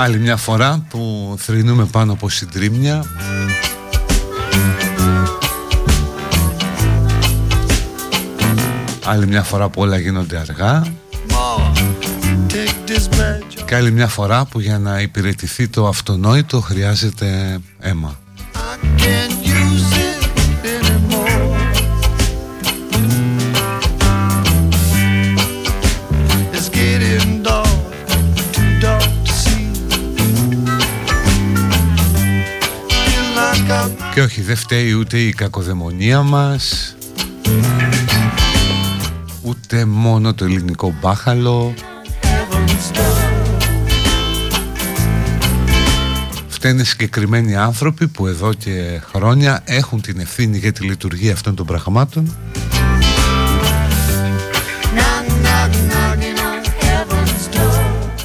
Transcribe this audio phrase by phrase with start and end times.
[0.00, 3.04] Άλλη μια φορά που θρυνούμε πάνω από συντρίμια.
[9.04, 10.82] Άλλη μια φορά που όλα γίνονται αργά.
[13.64, 18.18] Και άλλη μια φορά που για να υπηρετηθεί το αυτονόητο χρειάζεται αίμα
[34.18, 36.96] Και όχι δεν φταίει ούτε η κακοδαιμονία μας
[39.42, 41.74] Ούτε μόνο το ελληνικό μπάχαλο.
[46.48, 51.66] Φταίνε συγκεκριμένοι άνθρωποι που εδώ και χρόνια έχουν την ευθύνη για τη λειτουργία αυτών των
[51.66, 52.36] πραγμάτων.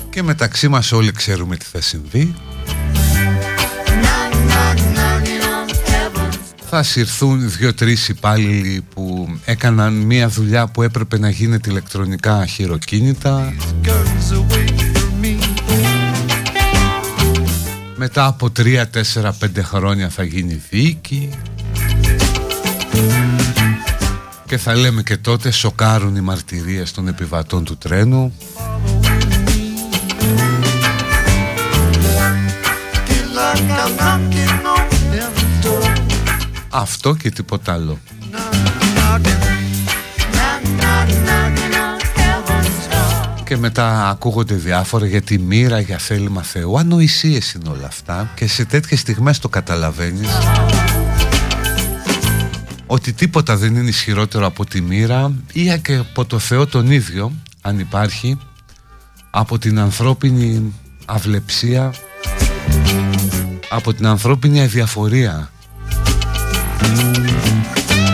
[0.09, 2.35] Και μεταξύ μας όλοι ξέρουμε τι θα συμβεί
[6.75, 13.53] θα συρθούν δύο-τρεις υπάλληλοι που έκαναν μια δουλειά που έπρεπε να γίνεται ηλεκτρονικά χειροκίνητα.
[17.95, 18.83] Μετά από 3,
[19.13, 21.29] 4, 5 χρόνια θα γίνει δίκη.
[24.45, 28.33] Και θα λέμε και τότε σοκάρουν οι μαρτυρίες των επιβατών του τρένου
[36.75, 37.99] Αυτό και τίποτα άλλο.
[43.43, 46.77] Και μετά ακούγονται διάφορα για τη μοίρα, για θέλημα Θεού.
[46.77, 50.29] Ανοησίες είναι όλα αυτά και σε τέτοιες στιγμές το καταλαβαίνεις.
[52.85, 57.31] Ότι τίποτα δεν είναι ισχυρότερο από τη μοίρα ή και από το Θεό τον ίδιο
[57.61, 58.37] αν υπάρχει
[59.29, 60.73] από την ανθρώπινη
[61.05, 61.93] αυλεψία
[63.69, 65.52] από την ανθρώπινη αδιαφορία
[66.83, 68.12] Mm-hmm.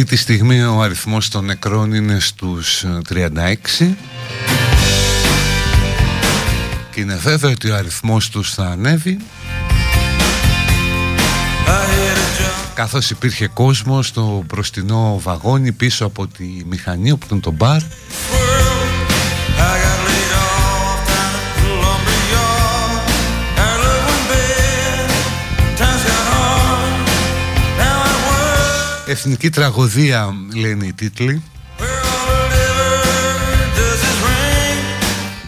[0.00, 3.24] Αυτή τη στιγμή ο αριθμός των νεκρών είναι στους 36
[6.90, 9.18] και είναι βέβαιο ότι ο αριθμός τους θα ανέβει.
[12.74, 17.82] Καθώς υπήρχε κόσμο στο μπροστινό βαγόνι πίσω από τη μηχανή όπου ήταν το μπαρ
[29.10, 31.42] Εθνική τραγωδία λένε οι τίτλοι.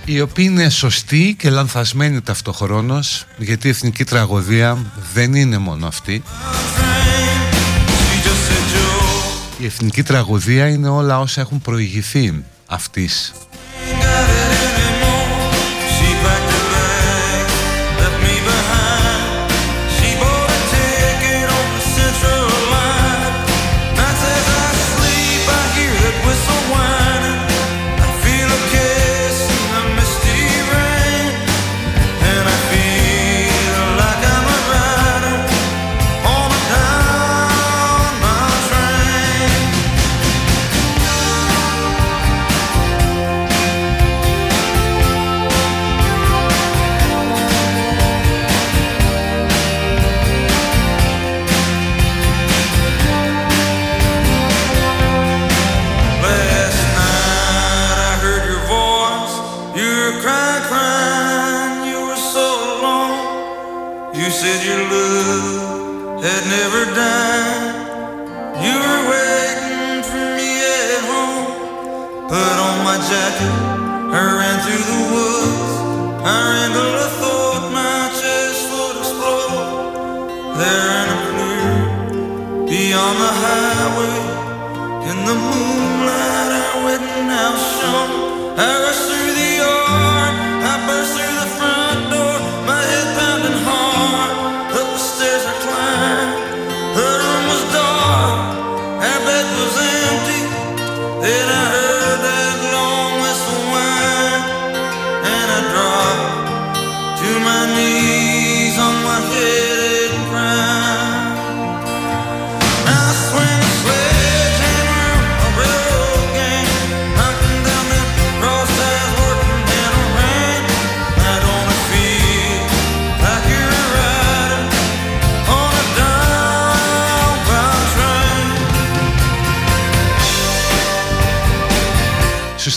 [0.05, 6.23] Η οποία είναι σωστή και λανθασμένη ταυτοχρόνως γιατί η εθνική τραγωδία δεν είναι μόνο αυτή.
[9.59, 13.33] Η εθνική τραγωδία είναι όλα όσα έχουν προηγηθεί αυτής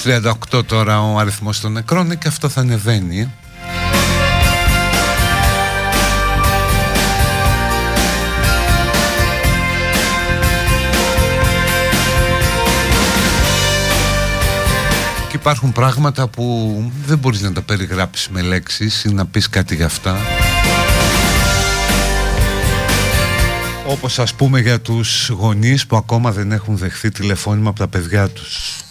[0.01, 3.31] 38 τώρα ο αριθμός των νεκρών και αυτό θα ανεβαίνει
[15.29, 19.75] Και υπάρχουν πράγματα που δεν μπορείς να τα περιγράψεις με λέξεις ή να πεις κάτι
[19.75, 20.17] για αυτά
[23.87, 28.29] Όπως ας πούμε για τους γονείς που ακόμα δεν έχουν δεχθεί τηλεφώνημα από τα παιδιά
[28.29, 28.82] τους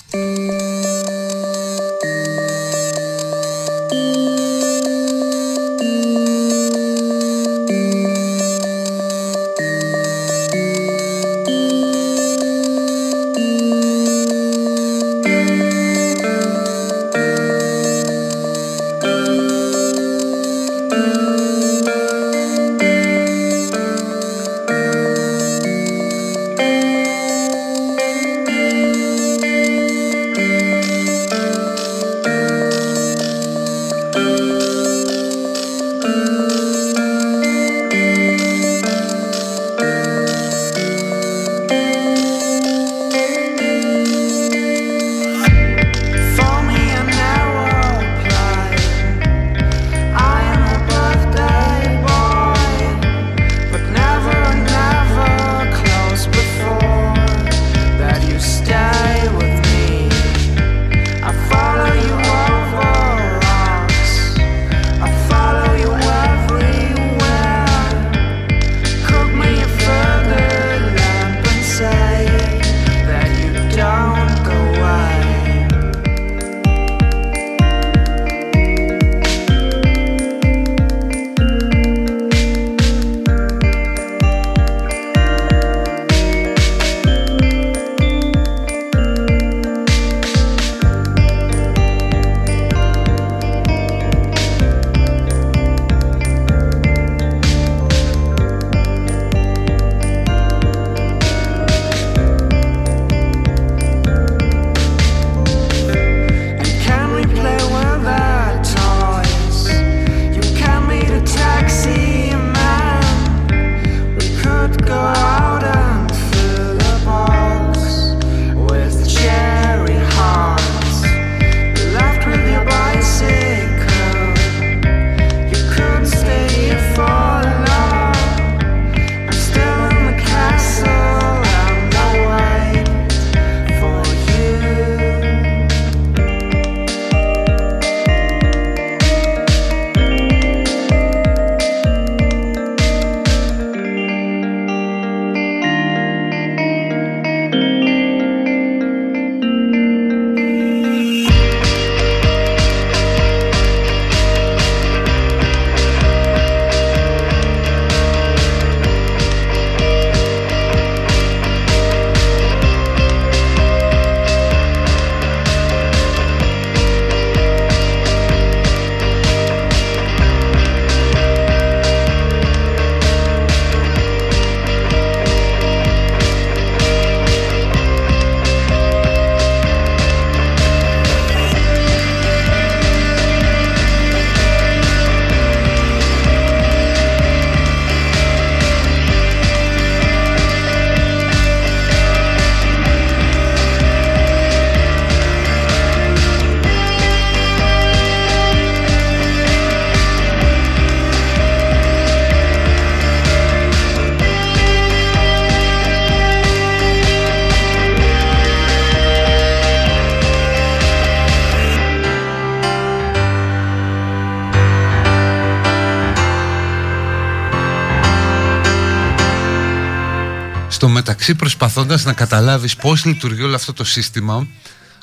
[221.22, 224.46] Στο μεταξύ προσπαθώντας να καταλάβεις πώς λειτουργεί όλο αυτό το σύστημα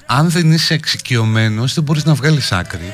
[0.06, 2.94] αν δεν είσαι εξοικειωμένος δεν μπορείς να βγάλεις άκρη.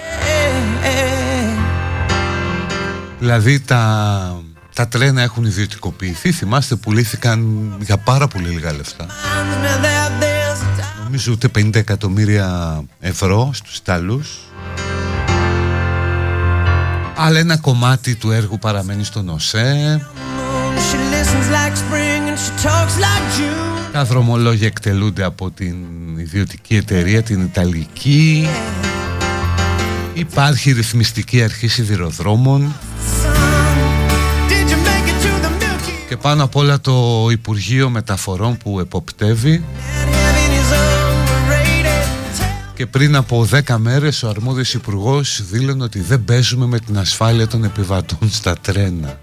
[3.19, 4.43] Δηλαδή τα,
[4.75, 9.05] τα τρένα έχουν ιδιωτικοποιηθεί Θυμάστε πουλήθηκαν για πάρα πολύ λίγα λεφτά.
[11.03, 14.39] Νομίζω ούτε 50 εκατομμύρια ευρώ στους Ιταλούς.
[17.15, 20.01] Αλλά ένα κομμάτι του έργου παραμένει στον ΟΣΕ
[23.91, 25.75] Τα δρομολόγια εκτελούνται από την
[26.17, 28.47] ιδιωτική εταιρεία, την Ιταλική.
[30.13, 32.75] Υπάρχει ρυθμιστική αρχή σιδηροδρόμων.
[36.09, 39.63] Και πάνω απ' όλα το Υπουργείο Μεταφορών που εποπτεύει.
[42.75, 47.47] Και πριν από 10 μέρες ο αρμόδιος υπουργός δήλωνε ότι δεν παίζουμε με την ασφάλεια
[47.47, 49.19] των επιβατών στα τρένα.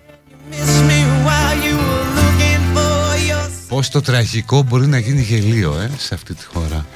[3.83, 6.87] Πώς το τραγικό μπορεί να γίνει γελίο ε, σε αυτή τη χώρα.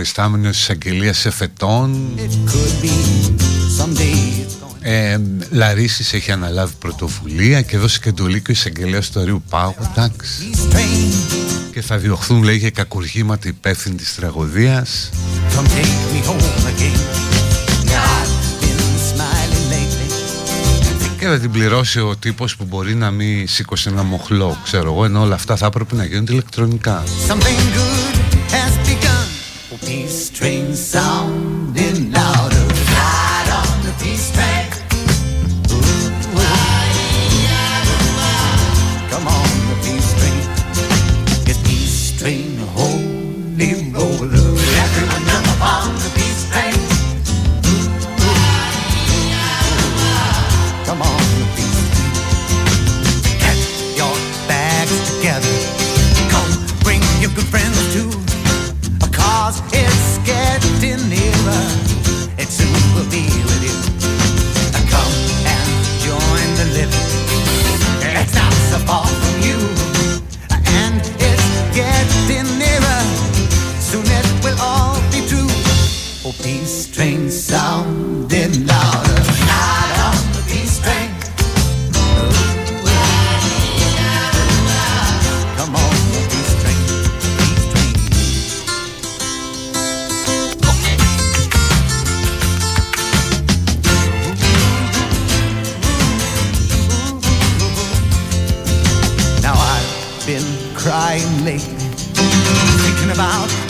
[0.00, 2.14] Προϊστάμενος της αγγελίας εφετών.
[2.16, 2.92] It could be
[3.78, 4.46] someday.
[4.80, 5.18] Ε,
[5.50, 10.50] Λαρίσης έχει αναλάβει πρωτοβουλία και δώσει και εντολή και ο εισαγγελέας του Αρίου Πάγου εντάξει.
[11.72, 15.10] Και θα διωχθούν λέει για κακουργήματα υπεύθυνοι της τραγωδίας.
[21.18, 25.04] Και θα την πληρώσει ο τύπος που μπορεί να μην σήκωσε ένα μοχλό ξέρω εγώ
[25.04, 27.02] ενώ όλα αυτά θα έπρεπε να γίνονται ηλεκτρονικά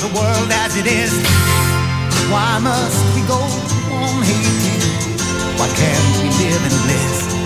[0.01, 1.13] the world as it is.
[2.33, 4.81] Why must we go on hating?
[5.59, 7.40] Why can't we live in bliss?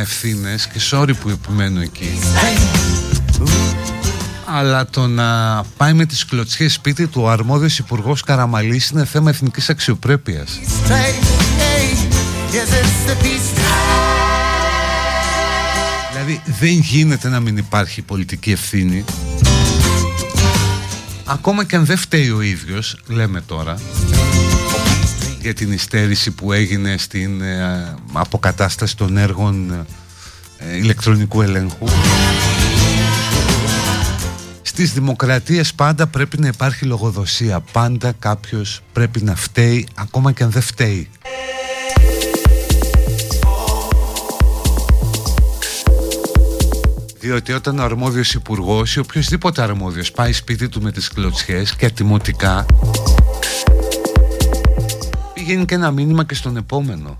[0.00, 2.18] Ευθύνες και sorry που επιμένω εκεί.
[4.46, 9.30] Αλλά το να πάει με τις κλωτσιές σπίτι του ο αρμόδιος υπουργός Καραμαλής είναι θέμα
[9.30, 10.60] εθνικής αξιοπρέπειας.
[16.10, 19.04] Δηλαδή δεν γίνεται να μην υπάρχει πολιτική ευθύνη
[21.26, 23.78] Ακόμα και αν δεν φταίει ο ίδιος, λέμε τώρα
[25.44, 29.86] για την υστέρηση που έγινε στην ε, αποκατάσταση των έργων
[30.58, 31.86] ε, ηλεκτρονικού ελέγχου.
[34.62, 37.60] Στις δημοκρατίες πάντα πρέπει να υπάρχει λογοδοσία.
[37.72, 41.08] Πάντα κάποιος πρέπει να φταίει ακόμα και αν δεν φταίει.
[47.20, 51.86] Διότι όταν ο αρμόδιος υπουργός ή οποιοδήποτε αρμόδιος πάει σπίτι του με τις κλωτσιές και
[51.86, 52.66] ατιμωτικά
[55.46, 57.18] πηγαίνει και ένα μήνυμα και στον επόμενο.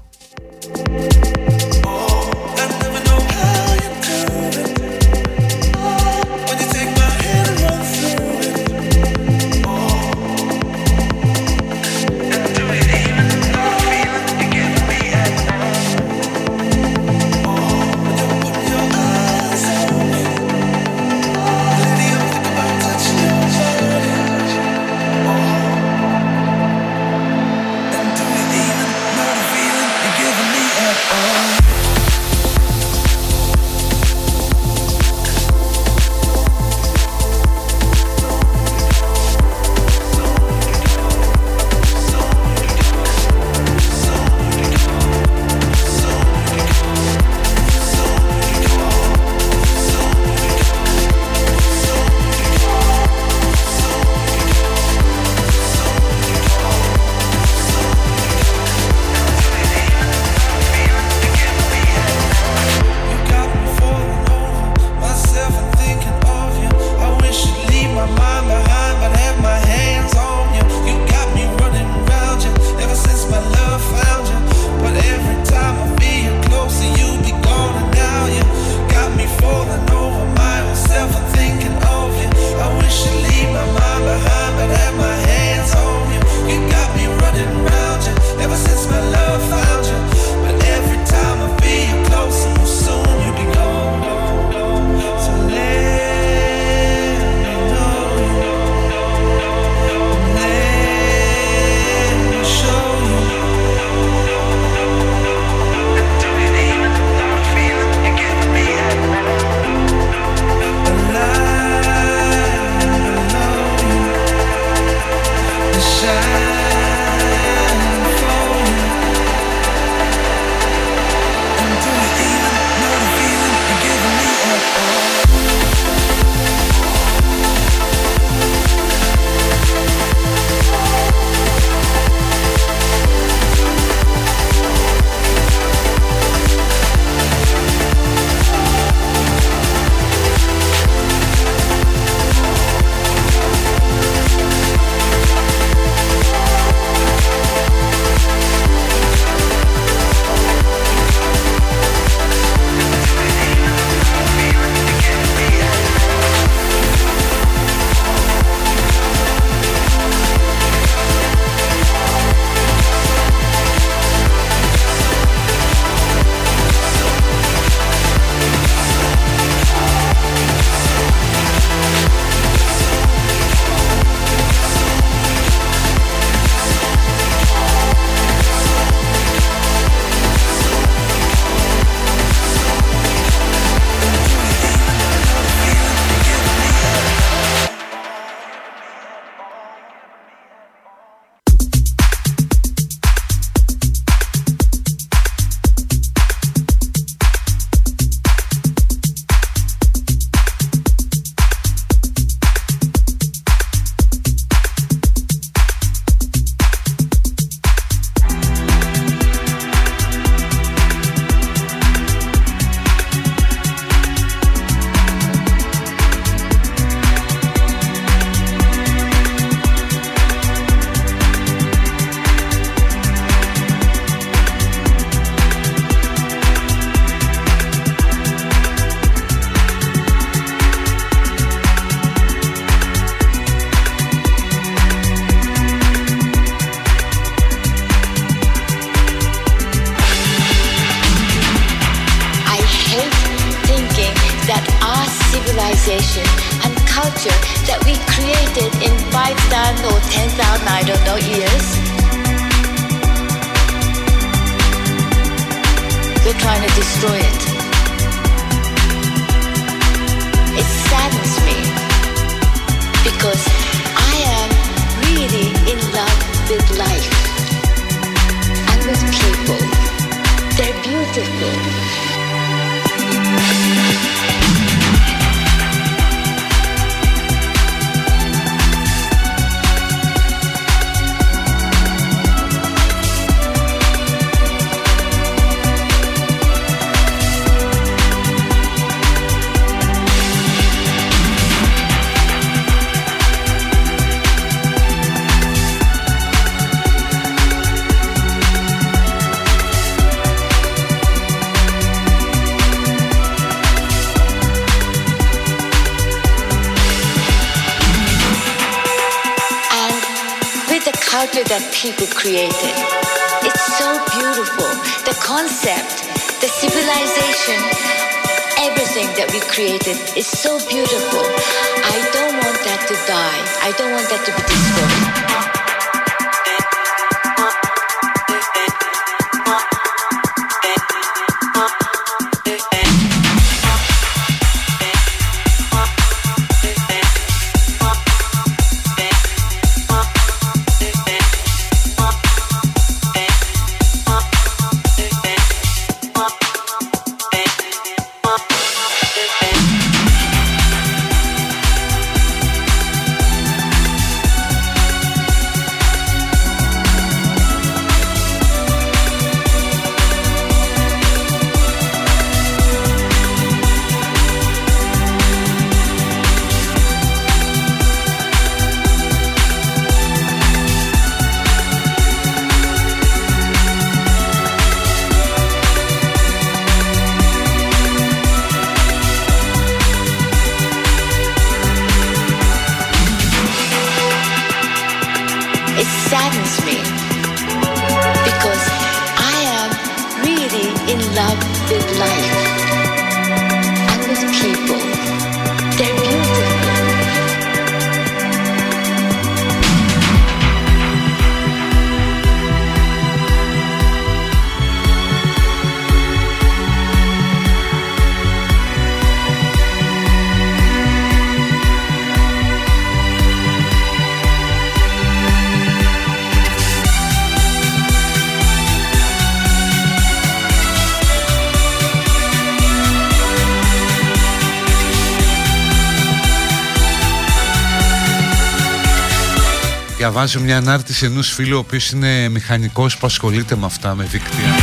[430.15, 434.55] Διαβάζω μια ανάρτηση ενός φίλου ο οποίος είναι μηχανικός που ασχολείται με αυτά, με δίκτυα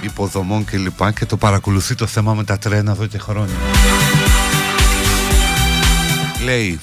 [0.00, 3.54] υποδομών κλπ και, λοιπά, και το παρακολουθεί το θέμα με τα τρένα εδώ και χρόνια.
[6.44, 6.80] Λέει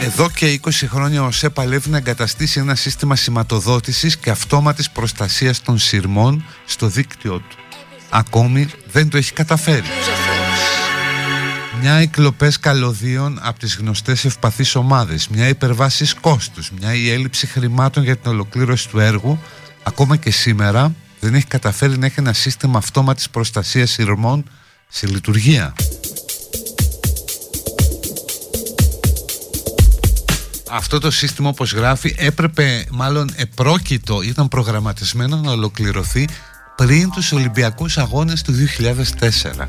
[0.00, 5.62] εδώ και 20 χρόνια ο ΣΕ παλεύει να εγκαταστήσει ένα σύστημα σηματοδότησης και αυτόματης προστασίας
[5.62, 7.56] των σειρμών στο δίκτυό του.
[8.10, 9.86] Ακόμη δεν το έχει καταφέρει
[11.80, 12.10] μια οι
[12.60, 18.30] καλωδίων από τις γνωστές ευπαθείς ομάδες, μια υπερβάσεις κόστους, μια η έλλειψη χρημάτων για την
[18.30, 19.38] ολοκλήρωση του έργου,
[19.82, 24.44] ακόμα και σήμερα δεν έχει καταφέρει να έχει ένα σύστημα αυτόματης προστασίας ηρμών
[24.88, 25.74] σε λειτουργία.
[30.70, 36.28] Αυτό το σύστημα όπως γράφει έπρεπε μάλλον επρόκειτο ήταν προγραμματισμένο να ολοκληρωθεί
[36.76, 39.68] πριν τους Ολυμπιακούς Αγώνες του 2004.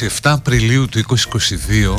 [0.00, 1.98] 27 Απριλίου του 2022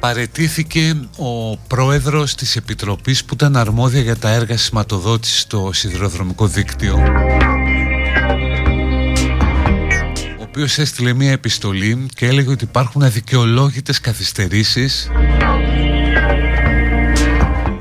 [0.00, 7.02] παρετήθηκε ο πρόεδρος της Επιτροπής που ήταν αρμόδια για τα έργα σηματοδότησης στο σιδηροδρομικό δίκτυο
[10.38, 15.10] ο οποίος έστειλε μια επιστολή και έλεγε ότι υπάρχουν αδικαιολόγητες καθυστερήσεις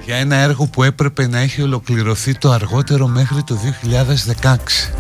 [0.06, 3.60] για ένα έργο που έπρεπε να έχει ολοκληρωθεί το αργότερο μέχρι το
[4.44, 4.97] 2016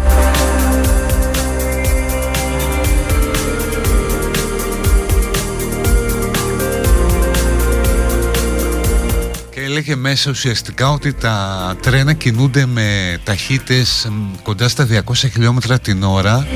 [9.77, 14.11] έλεγε μέσα ουσιαστικά ότι τα τρένα κινούνται με ταχύτητες
[14.43, 16.47] κοντά στα 200 χιλιόμετρα την ώρα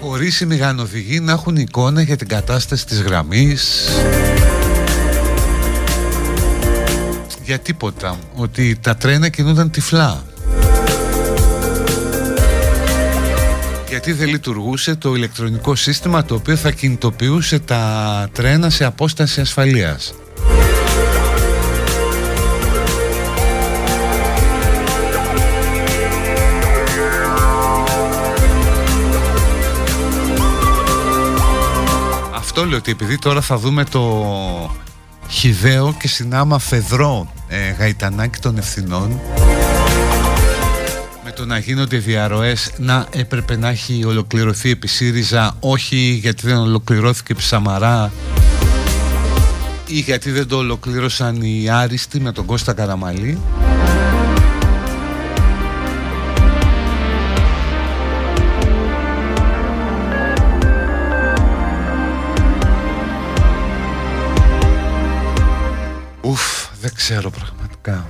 [0.00, 3.88] χωρίς οι μηγανοδηγοί να έχουν εικόνα για την κατάσταση της γραμμής
[7.44, 10.24] για τίποτα ότι τα τρένα κινούνταν τυφλά.
[13.88, 20.14] Γιατί δεν λειτουργούσε το ηλεκτρονικό σύστημα το οποίο θα κινητοποιούσε τα τρένα σε απόσταση ασφαλείας
[32.60, 34.26] αυτό λέω ότι επειδή τώρα θα δούμε το
[35.28, 39.20] χιδαίο και συνάμα φεδρό ε, γαϊτανάκι των ευθυνών
[41.24, 46.56] με το να γίνονται διαρροές να έπρεπε να έχει ολοκληρωθεί επί ΣΥΡΙΖΑ όχι γιατί δεν
[46.56, 48.12] ολοκληρώθηκε επί Σαμαρά
[49.86, 53.38] ή γιατί δεν το ολοκλήρωσαν οι άριστοι με τον Κώστα Καραμαλή
[67.00, 68.06] ξέρω πραγματικά.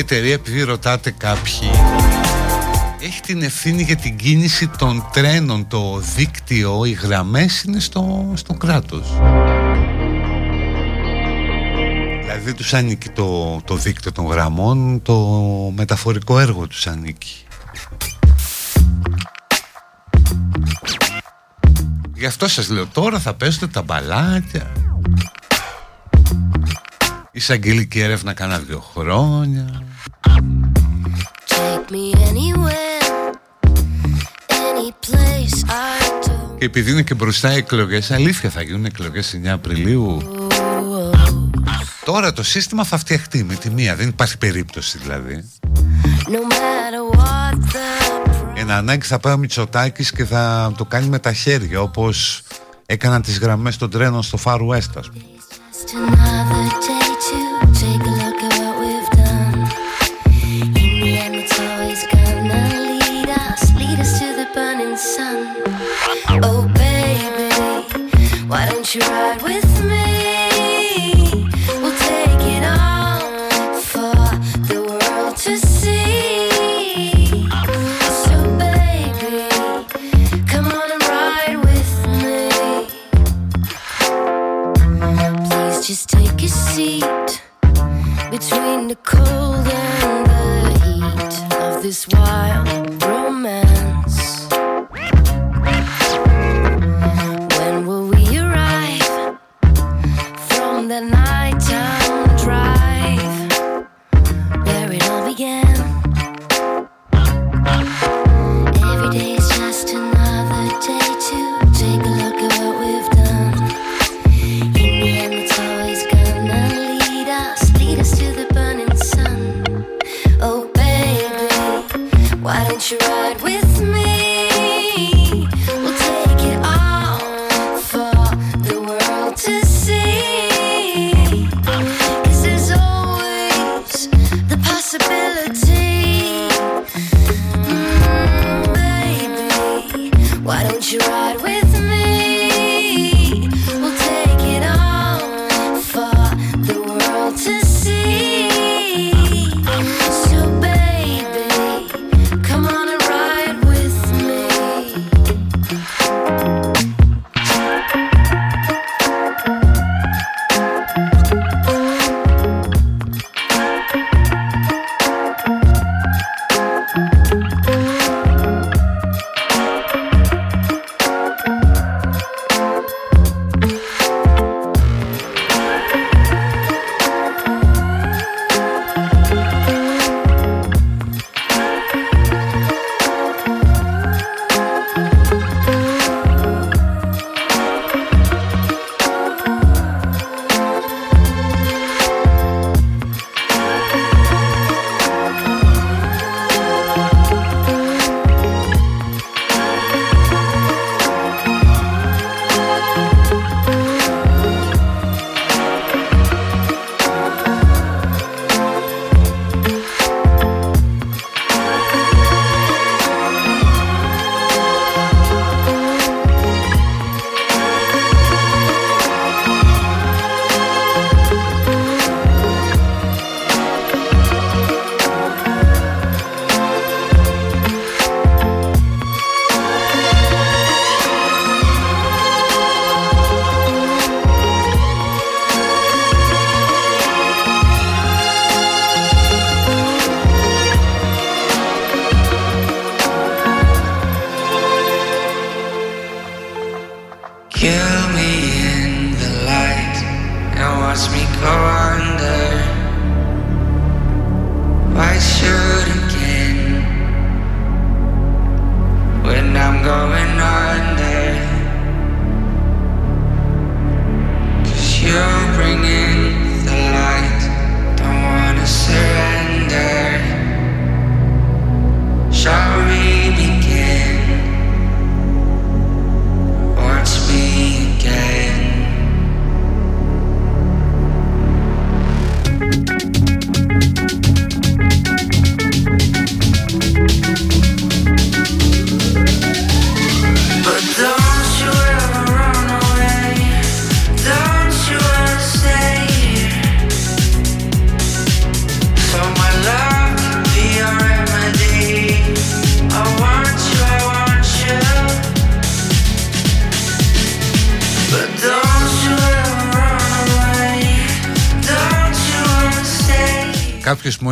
[0.00, 1.70] Εταιρεία επειδή ρωτάτε κάποιοι
[3.02, 5.68] έχει την ευθύνη για την κίνηση των τρένων.
[5.68, 9.08] Το δίκτυο, οι γραμμές είναι στο, στο κράτος.
[12.20, 15.16] Δηλαδή τους ανήκει το, το δίκτυο των γραμμών το
[15.76, 17.44] μεταφορικό έργο τους ανήκει.
[22.14, 24.72] Γι' αυτό σας λέω τώρα θα πέσετε τα μπαλάκια.
[27.32, 29.89] Εισαγγελική έρευνα κάνα δύο χρόνια
[36.58, 40.22] Και επειδή είναι και μπροστά οι εκλογές Αλήθεια θα γίνουν εκλογές 9 Απριλίου.
[42.04, 45.48] Τώρα το σύστημα θα φτιαχτεί με τη μία Δεν υπάρχει περίπτωση δηλαδή.
[48.54, 52.42] Ένα ανάγκη θα πάει ο Μητσοτάκης Και θα το κάνει με τα χέρια Όπως
[52.86, 56.39] έκαναν τις γραμμές των τρένων στο Far West ας πούμε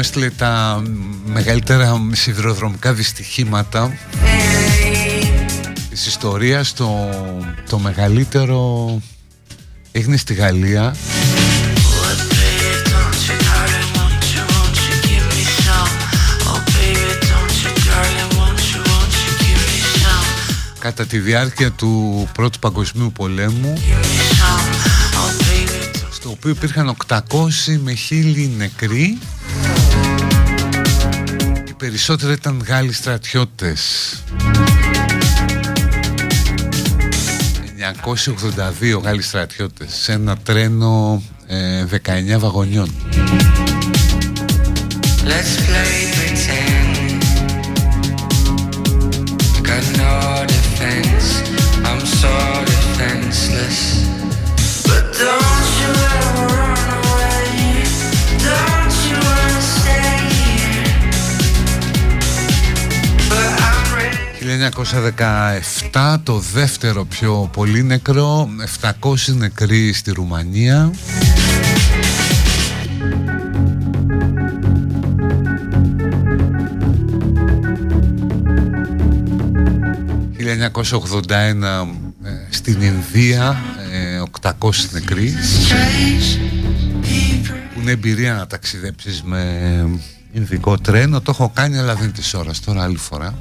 [0.09, 0.82] έστειλε τα
[1.24, 3.98] μεγαλύτερα σιδηροδρομικά δυστυχήματα
[5.90, 7.09] της ιστορίας το,
[7.68, 9.00] το μεγαλύτερο
[9.92, 10.96] έγινε στη Γαλλία.
[20.78, 23.72] Κατά τη διάρκεια του Πρώτου Παγκοσμίου Πολέμου
[26.11, 27.20] στο οποίο υπήρχαν 800
[27.82, 29.18] με 1000 νεκροί
[31.99, 33.80] περισσότερο ήταν Γάλλοι στρατιώτες.
[38.94, 42.94] 982 Γάλλοι στρατιώτες σε ένα τρένο ε, 19 βαγονιών.
[45.24, 45.97] Let's play
[64.79, 68.49] 1917 το δεύτερο πιο πολύ νεκρό
[68.81, 70.91] 700 νεκροί στη Ρουμανία.
[81.31, 83.57] ...1981 ε, στην Ινδία
[84.41, 84.53] 800 ε,
[84.91, 85.35] νεκροί.
[87.74, 90.01] Που είναι εμπειρία να ταξιδέψεις με
[90.33, 92.61] Ινδικό τρένο, το έχω κάνει αλλά δεν της ώρας.
[92.61, 93.35] Τώρα άλλη φορά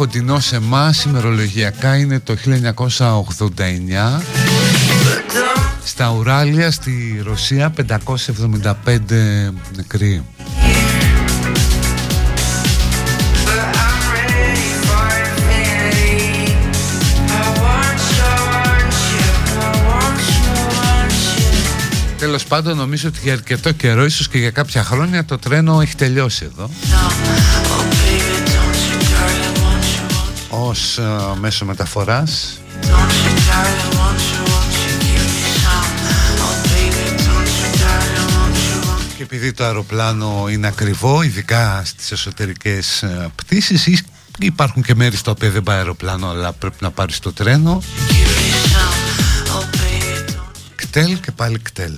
[0.00, 2.36] κοντινό σε εμάς ημερολογιακά είναι το
[4.18, 4.22] 1989
[5.84, 7.72] στα Ουράλια στη Ρωσία
[8.66, 8.72] 575
[9.76, 10.24] νεκροί.
[22.18, 25.94] Τέλος πάντων νομίζω ότι για αρκετό καιρό ίσως και για κάποια χρόνια το τρένο έχει
[25.94, 26.70] τελειώσει εδώ
[30.70, 32.60] ως uh, μέσο μεταφοράς.
[39.16, 44.04] Και επειδή το αεροπλάνο είναι ακριβό ειδικά στις εσωτερικές uh, πτήσεις
[44.38, 47.82] υπάρχουν και μέρη στα οποία δεν πάει αεροπλάνο αλλά πρέπει να πάρεις το τρένο.
[50.74, 51.92] Κτέλ και πάλι κτέλ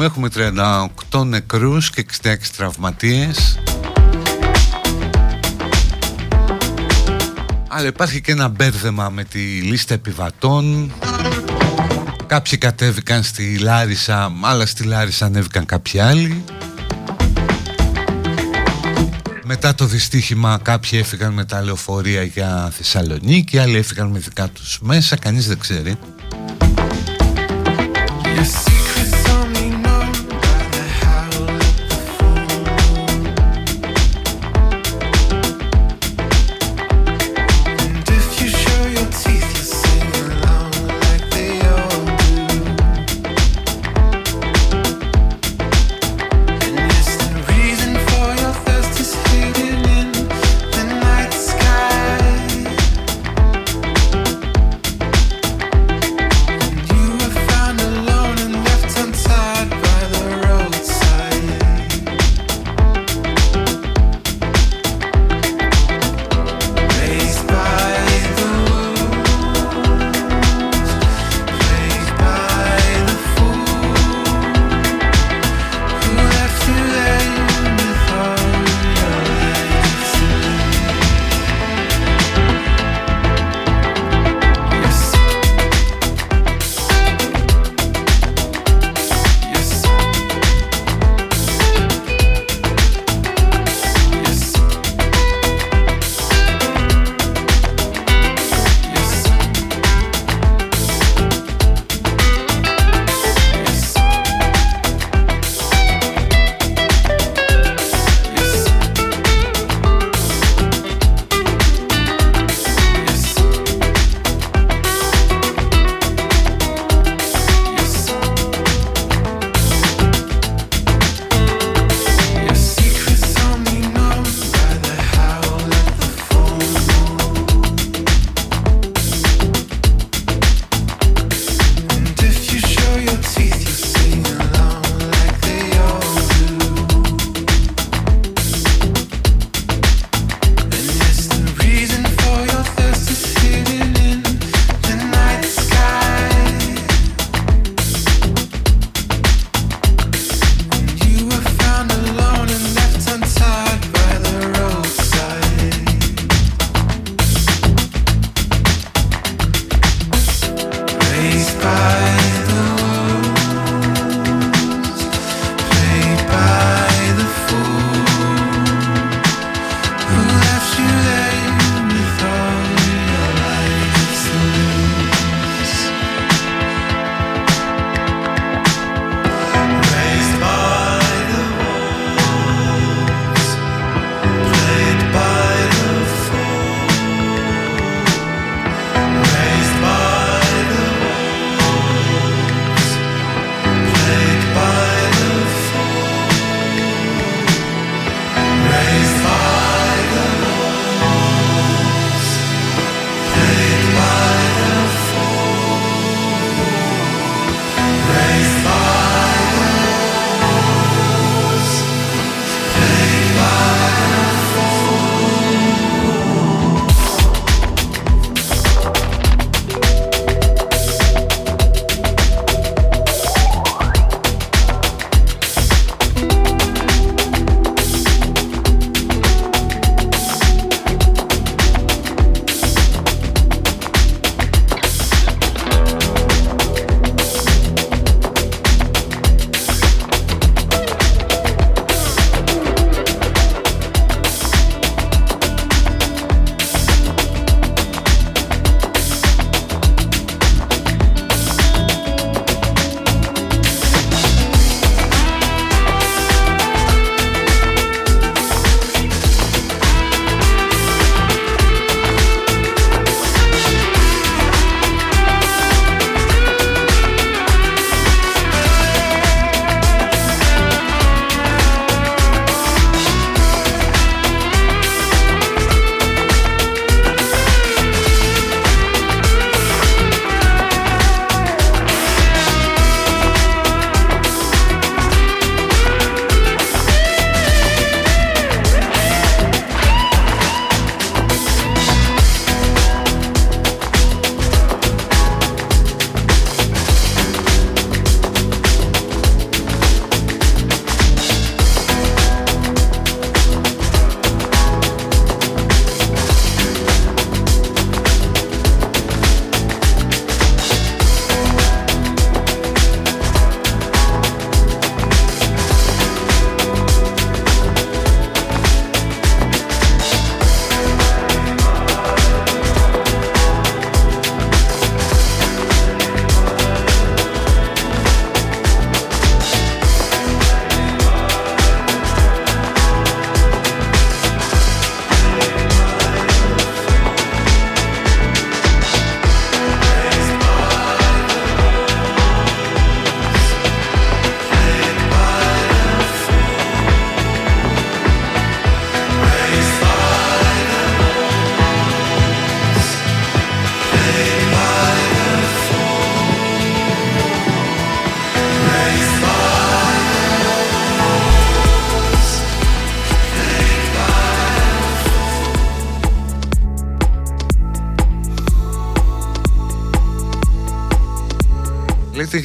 [0.00, 0.58] στιγμή έχουμε
[1.10, 3.58] 38 νεκρούς και 66 τραυματίες.
[7.68, 10.92] Αλλά υπάρχει και ένα μπέρδεμα με τη λίστα επιβατών.
[12.26, 16.44] Κάποιοι κατέβηκαν στη Λάρισα, άλλα στη Λάρισα ανέβηκαν κάποιοι άλλοι.
[19.44, 24.78] Μετά το δυστύχημα κάποιοι έφυγαν με τα λεωφορεία για Θεσσαλονίκη, άλλοι έφυγαν με δικά τους
[24.80, 25.98] μέσα, κανείς δεν ξέρει.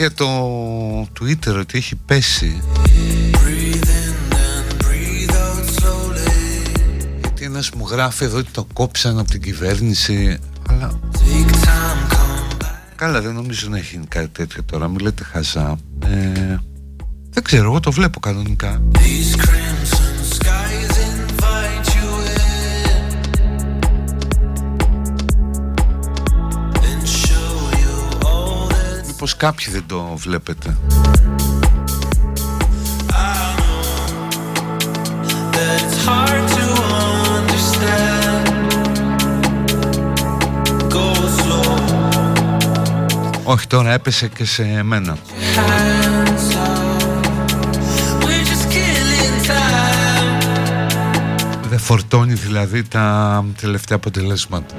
[0.05, 2.61] Για το Twitter ότι έχει πέσει.
[7.21, 10.37] Γιατί ένας μου γράφει εδώ ότι το κόψαν από την κυβέρνηση
[10.69, 10.99] Αλλά
[12.95, 14.87] Καλά δεν νομίζω να έχει κάτι τέτοιο τώρα.
[14.87, 15.77] Μην λέτε χαζά.
[16.05, 16.57] Ε,
[17.29, 18.81] Δεν ξέρω εγώ το βλέπω κανονικά
[29.35, 30.77] πως κάποιοι δεν το βλέπετε.
[43.43, 45.17] Όχι τώρα έπεσε και σε μένα
[51.69, 54.75] Δεν φορτώνει δηλαδή τα τελευταία αποτελέσματα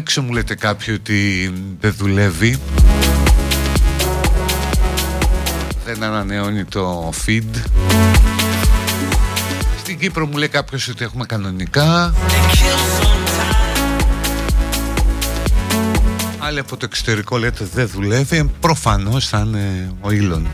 [0.00, 2.58] έξω μου λέτε κάποιοι ότι δεν δουλεύει.
[5.84, 7.62] Δεν ανανεώνει το feed.
[9.78, 12.14] Στην Κύπρο μου λέει κάποιος ότι έχουμε κανονικά.
[16.38, 18.50] Άλλοι από το εξωτερικό λέτε δεν δουλεύει.
[18.60, 20.46] Προφανώς θα είναι ο Ήλον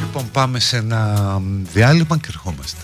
[0.00, 1.40] Λοιπόν πάμε σε ένα
[1.72, 2.80] διάλειμμα και ερχόμαστε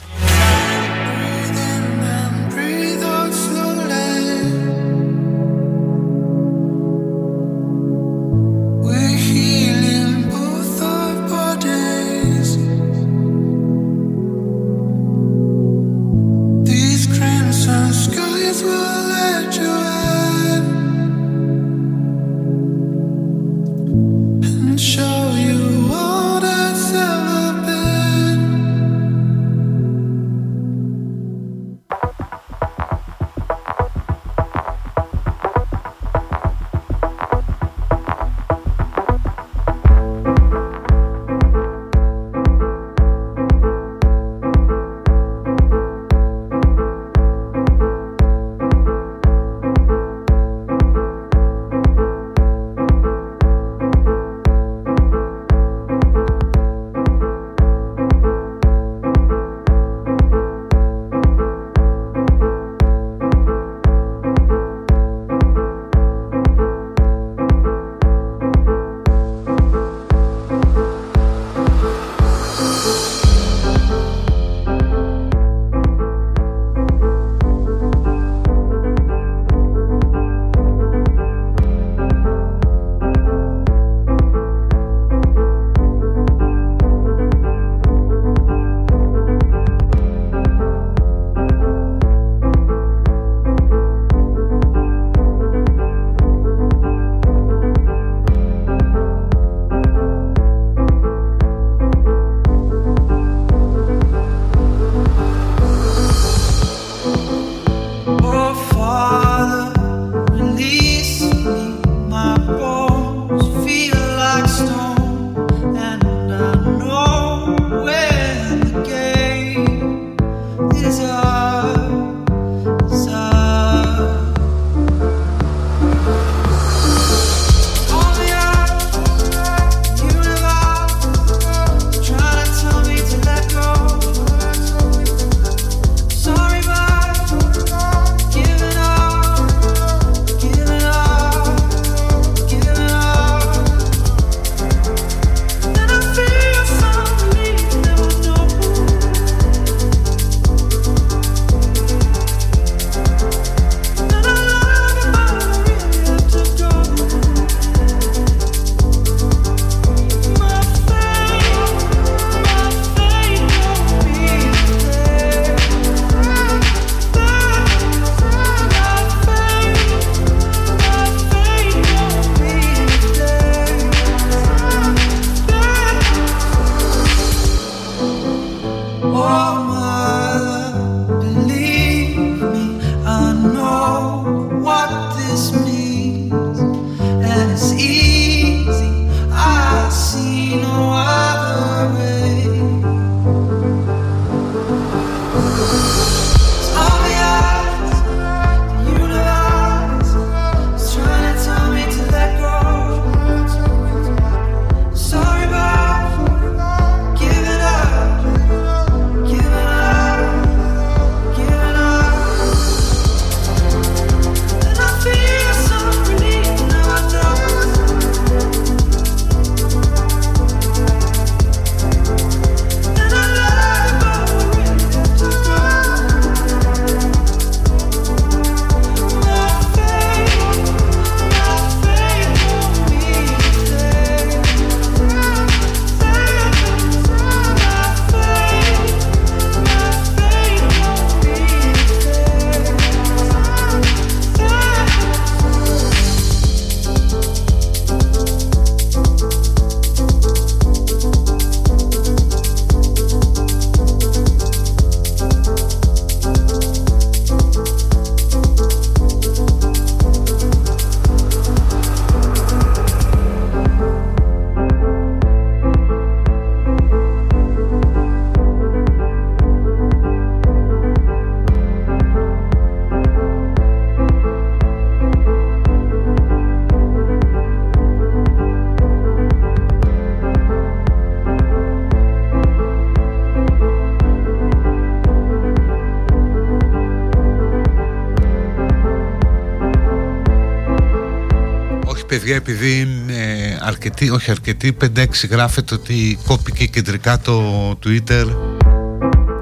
[292.21, 298.27] παιδιά επειδή ε, αρκετοί, όχι αρκετοί, 5-6 γράφεται ότι κόπηκε κεντρικά το Twitter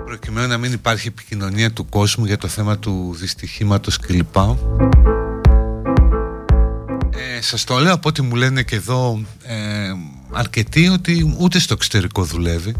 [0.04, 4.36] προκειμένου να μην υπάρχει επικοινωνία του κόσμου για το θέμα του δυστυχήματος κλπ.
[7.16, 9.56] Ε, σας το λέω από ό,τι μου λένε και εδώ ε,
[10.32, 12.74] αρκετοί ότι ούτε στο εξωτερικό δουλεύει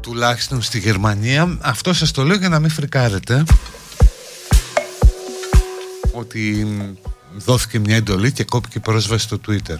[0.00, 3.44] τουλάχιστον στη Γερμανία αυτό σας το λέω για να μην φρικάρετε
[6.12, 6.66] ότι
[7.36, 9.76] δόθηκε μια εντολή και κόπηκε πρόσβαση στο Twitter.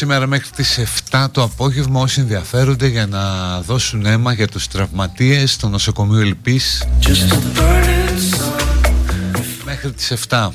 [0.00, 0.78] Σήμερα μέχρι τις
[1.10, 3.20] 7 το απόγευμα όσοι ενδιαφέρονται για να
[3.60, 6.84] δώσουν αίμα για τους τραυματίες στο νοσοκομείο Ελπής.
[9.64, 10.48] Μέχρι τις 7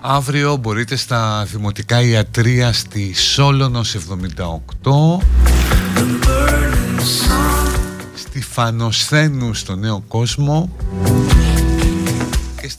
[0.00, 3.96] Αύριο μπορείτε στα Δημοτικά Ιατρία στη Σόλωνος
[4.82, 5.18] 78
[8.14, 10.70] Στη Φανοσθένου στο Νέο Κόσμο.
[11.26, 11.29] και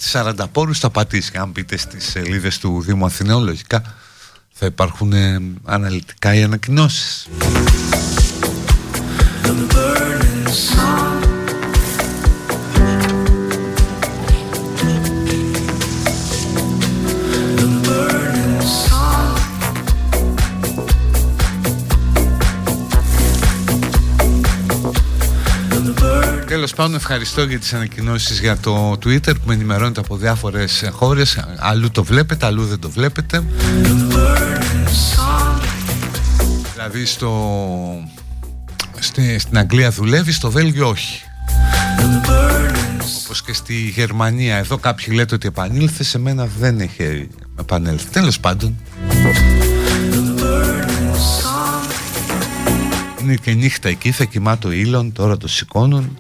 [0.02, 1.38] στις 40 πόρους θα πατήσει.
[1.38, 3.84] Αν μπείτε στις σελίδες του Δήμου Αθηναίου λογικά
[4.52, 7.28] θα υπάρχουν ε, αναλυτικά οι ανακοινώσεις
[26.62, 31.46] Τέλος πάντων, ευχαριστώ για τις ανακοινώσεις για το Twitter που με ενημερώνετε από διάφορες χώρες.
[31.60, 33.44] Αλλού το βλέπετε, αλλού δεν το βλέπετε.
[36.74, 37.32] Δηλαδή στο...
[39.38, 41.22] στην Αγγλία δουλεύει, στο Βέλγιο όχι.
[43.24, 44.56] Όπως και στη Γερμανία.
[44.56, 47.28] Εδώ κάποιοι λέτε ότι επανήλθε, σε μένα δεν έχει
[47.60, 48.10] επανέλθει.
[48.10, 48.78] Τέλος πάντων.
[53.22, 56.18] Είναι και νύχτα εκεί, θα κοιμά το ήλον, τώρα το σηκώνουν.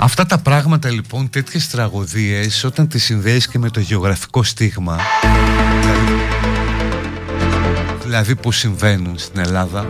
[0.00, 4.98] Αυτά τα πράγματα λοιπόν, τέτοιες τραγωδίες, όταν τις συνδέεις και με το γεωγραφικό στίγμα,
[8.02, 9.86] δηλαδή που συμβαίνουν στην Ελλάδα,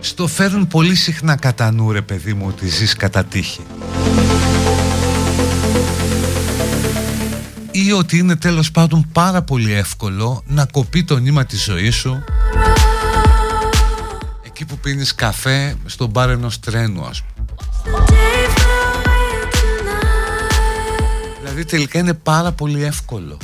[0.00, 3.60] στο φέρουν πολύ συχνά κατά νου ρε παιδί μου ότι ζεις κατά τύχη.
[7.84, 12.24] Ή ότι είναι τέλος πάντων πάρα πολύ εύκολο να κοπεί το νήμα της ζωής σου;
[14.42, 17.48] Εκεί που πίνεις καφέ στον μπαρ ενός τρένου ας πούμε.
[21.38, 23.36] Δηλαδή τελικά είναι πάρα πολύ εύκολο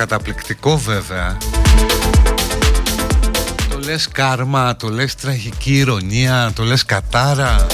[0.00, 1.36] καταπληκτικό βέβαια.
[3.70, 7.66] Το λες κάρμα, το λες τραγική ηρωνία, το λες κατάρα.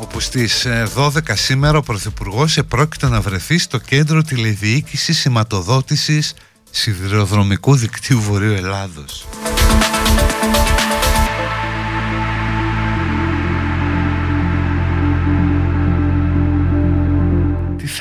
[0.00, 0.66] Όπου στις
[0.96, 6.34] 12 ε, σήμερα ο Πρωθυπουργός επρόκειτο να βρεθεί στο κέντρο τηλεδιοίκησης σηματοδότησης
[6.70, 9.26] σιδηροδρομικού δικτύου Βορείου Ελλάδος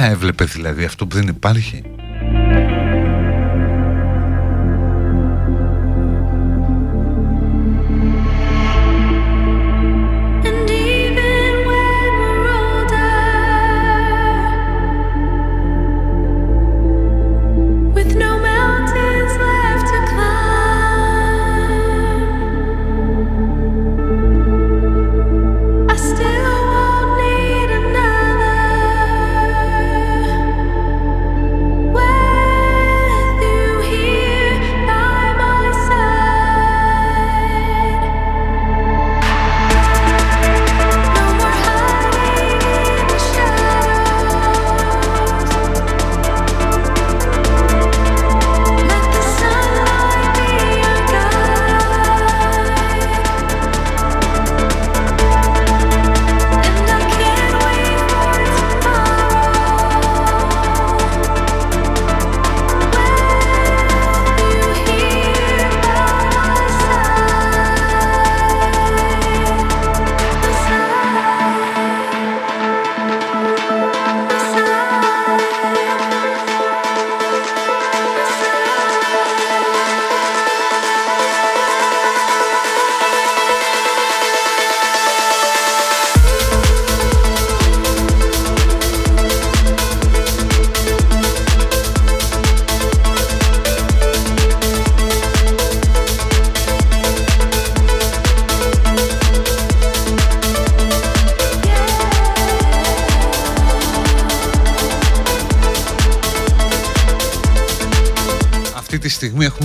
[0.05, 1.81] θα έβλεπε δηλαδή αυτό που δεν υπάρχει;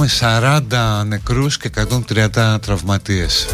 [0.08, 1.70] Στιγμή έχουμε 40 νεκρούς και
[2.14, 3.46] 130 τραυματίες.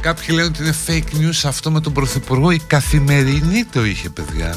[0.00, 4.54] Κάποιοι λένε ότι είναι fake news αυτό με τον Πρωθυπουργό Η καθημερινή το είχε παιδιά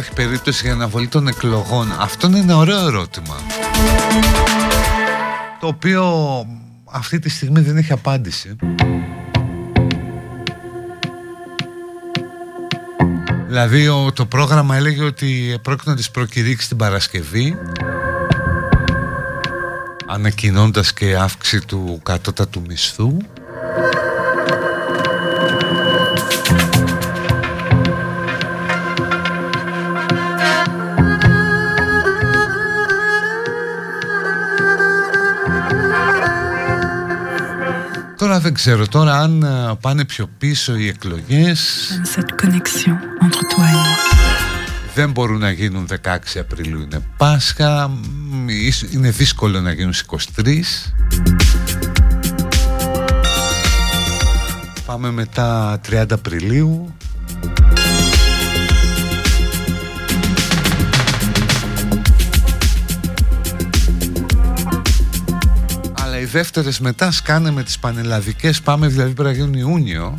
[0.00, 1.92] υπάρχει περίπτωση για αναβολή των εκλογών.
[1.98, 3.34] Αυτό είναι ένα ωραίο ερώτημα.
[5.60, 6.04] Το οποίο
[6.84, 8.56] αυτή τη στιγμή δεν έχει απάντηση.
[13.46, 17.56] Δηλαδή το πρόγραμμα έλεγε ότι πρόκειται να τις προκηρύξει την Παρασκευή
[20.06, 23.16] ανακοινώντας και αύξηση του κατώτατου μισθού
[38.50, 41.88] δεν ξέρω, τώρα αν ε, πάνε πιο πίσω οι εκλογές.
[44.94, 47.90] Δεν μπορούν να γίνουν 16 Απριλίου είναι Πάσχα.
[48.94, 50.62] Είναι δύσκολο να γίνουν στις 23
[54.86, 56.94] Πάμε μετά 30 Απριλίου
[66.30, 68.60] δεύτερες μετά σκάνε με τις πανελλαδικές.
[68.60, 70.18] Πάμε δηλαδή πρέπει να γίνουν Ιούνιο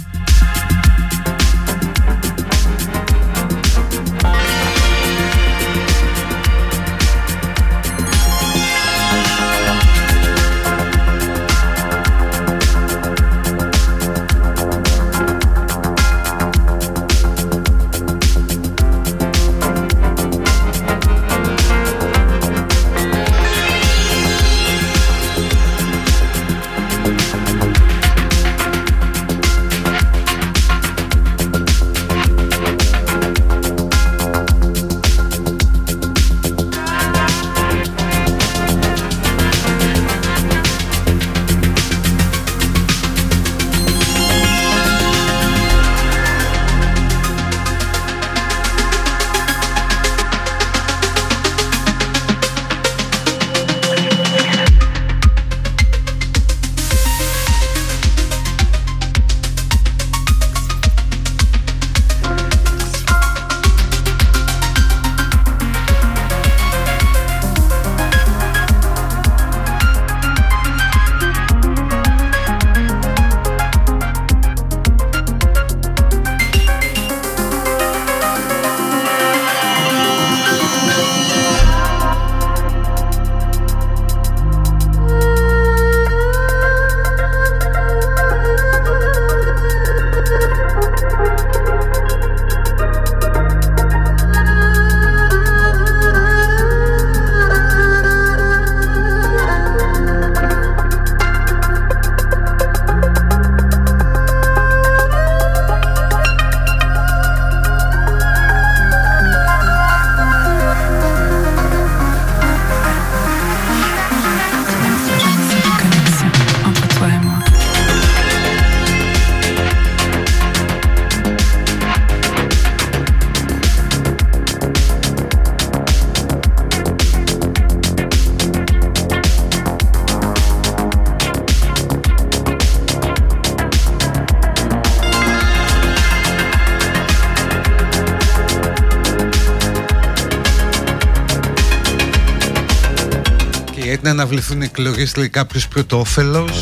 [144.71, 146.59] αναβληθούν εκλογές, λέει κάποιος πιο το όφελος.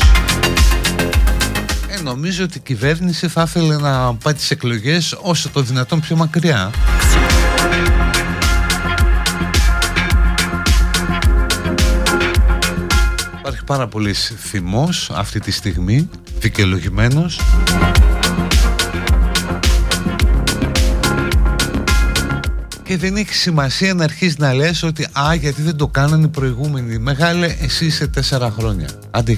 [1.88, 6.16] Ε, νομίζω ότι η κυβέρνηση θα ήθελε να πάει τις εκλογές όσο το δυνατόν πιο
[6.16, 6.70] μακριά.
[13.38, 16.08] Υπάρχει πάρα πολύς θυμός αυτή τη στιγμή,
[16.40, 17.40] δικαιολογημένος.
[22.90, 26.28] Και δεν έχει σημασία να αρχίσεις να λες ότι «Α, γιατί δεν το κάνανε οι
[26.28, 26.98] προηγούμενοι».
[26.98, 28.88] Μεγάλε, εσύ είσαι τέσσερα χρόνια.
[29.10, 29.32] Άντε,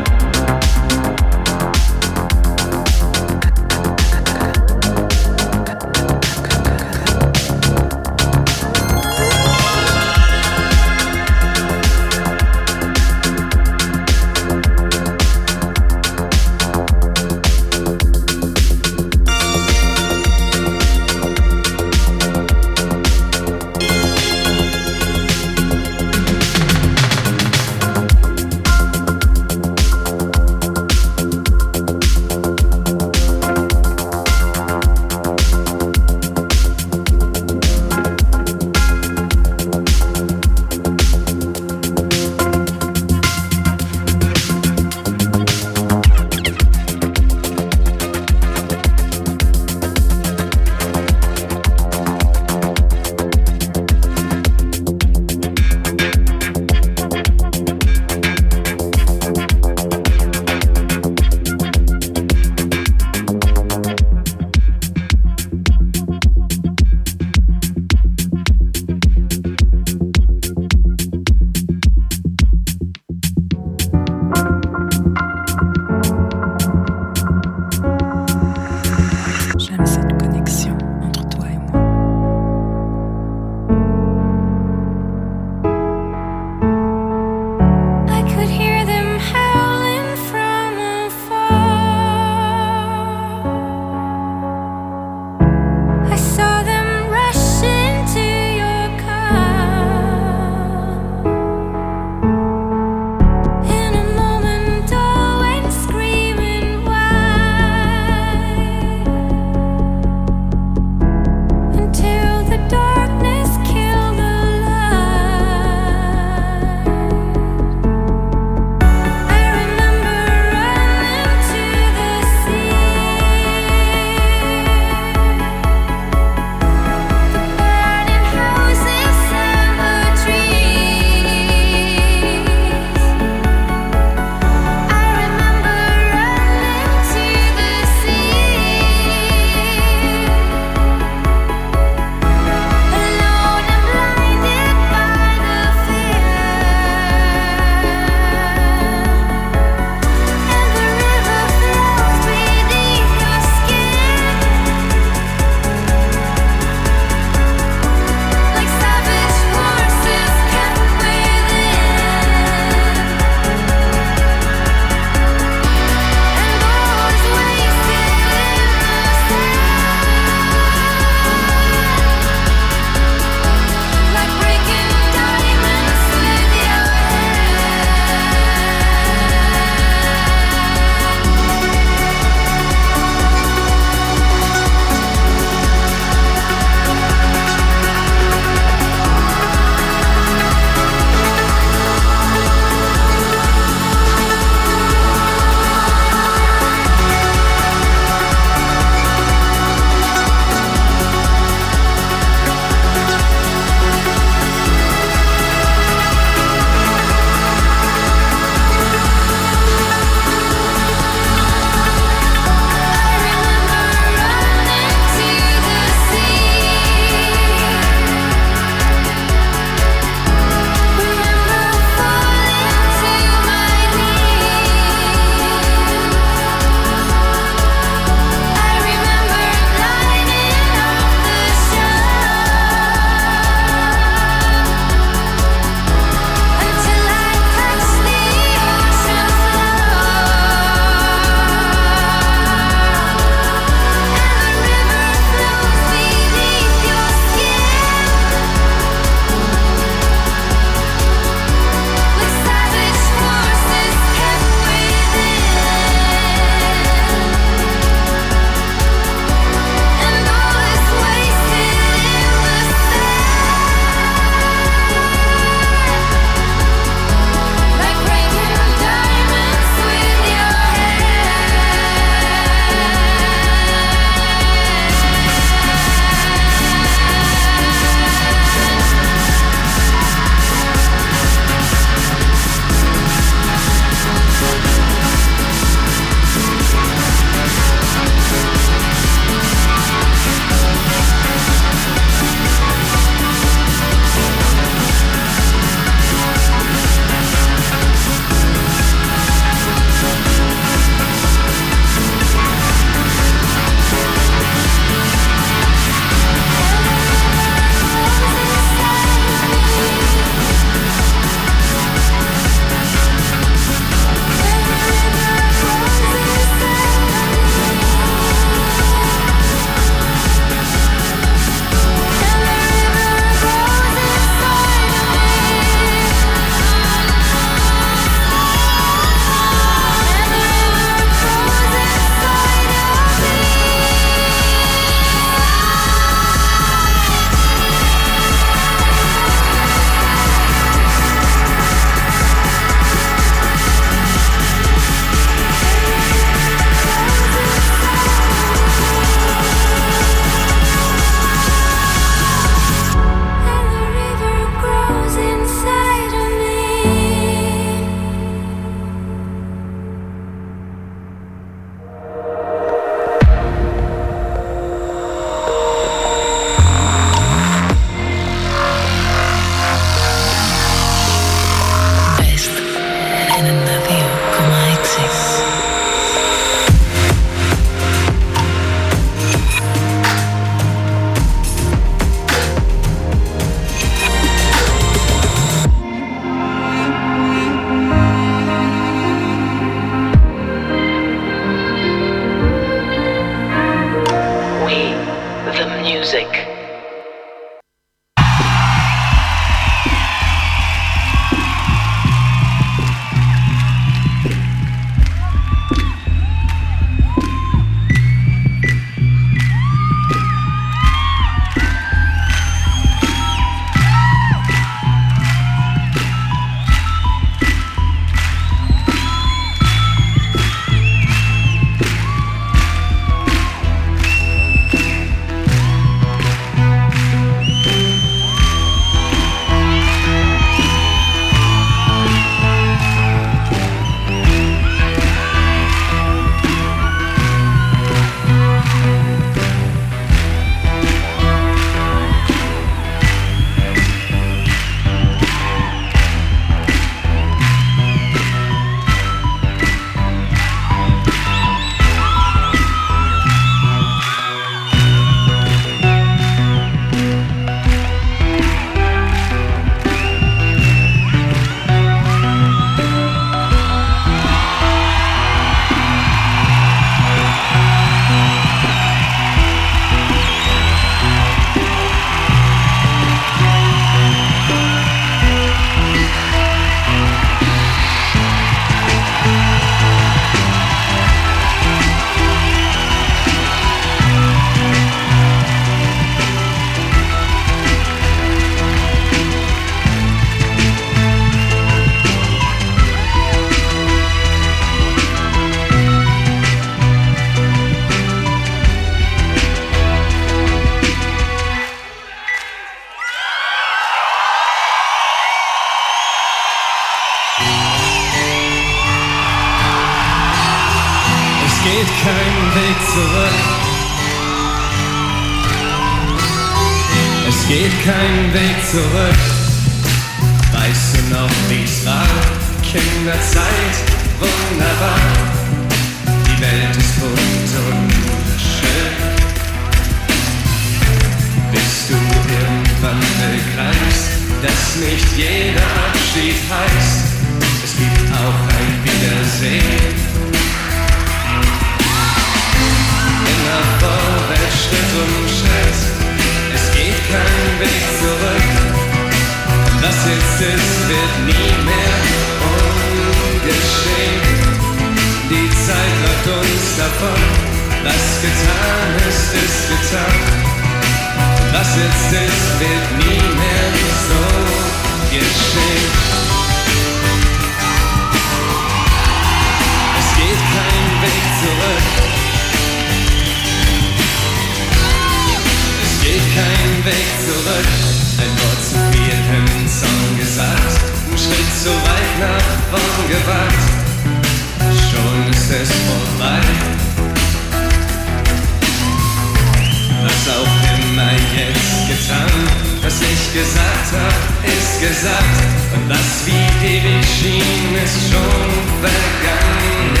[593.32, 595.38] gesagt hab, ist gesagt.
[595.74, 598.50] Und was wie ewig schien, ist schon
[598.82, 600.00] Vergangenheit.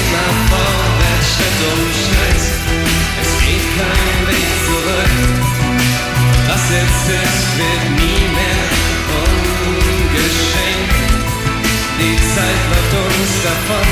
[0.00, 2.44] Immer vorwärts, Schritt um Schritt
[3.44, 5.14] geht kein Weg zurück.
[6.48, 8.68] Was jetzt ist, wird nie mehr
[9.20, 10.84] ungeschehen.
[12.00, 13.88] Die Zeit läuft uns davon.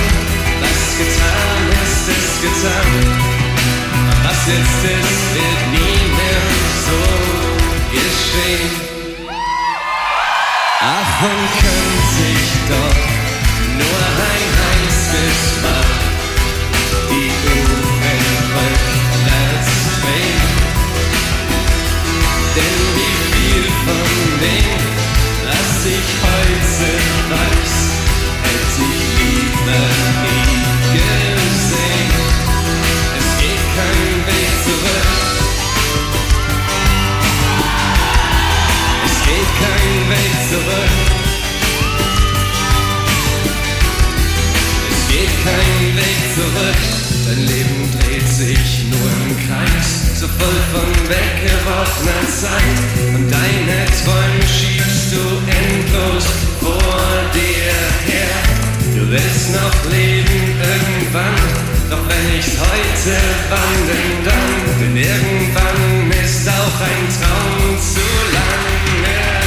[0.62, 2.88] Was getan ist, ist getan.
[4.24, 5.61] Was jetzt ist, wird
[8.32, 8.70] geschehen.
[10.80, 13.00] Ach, man könnte sich doch
[13.78, 14.02] nur
[14.32, 15.92] ein einziges Mal
[17.10, 18.24] die Uhren
[18.56, 18.92] rücken.
[22.54, 24.10] Denn wie viel von
[24.40, 24.82] dem,
[25.46, 26.90] was ich heute
[27.30, 27.74] weiß,
[28.42, 29.84] hätte ich lieber
[30.22, 31.21] nie gesehen.
[45.44, 46.80] Kein Weg zurück.
[47.26, 52.78] Dein Leben dreht sich nur im Kreis so voll von weggeworfener Zeit
[53.14, 56.26] und deine Träume schiebst du endlos
[56.60, 57.74] vor dir
[58.06, 58.36] her.
[58.94, 61.34] Du willst noch leben irgendwann,
[61.90, 63.16] doch wenn ich's heute,
[63.50, 64.52] wann denn dann?
[64.80, 68.06] Denn irgendwann ist auch ein Traum zu
[68.36, 69.42] lange her.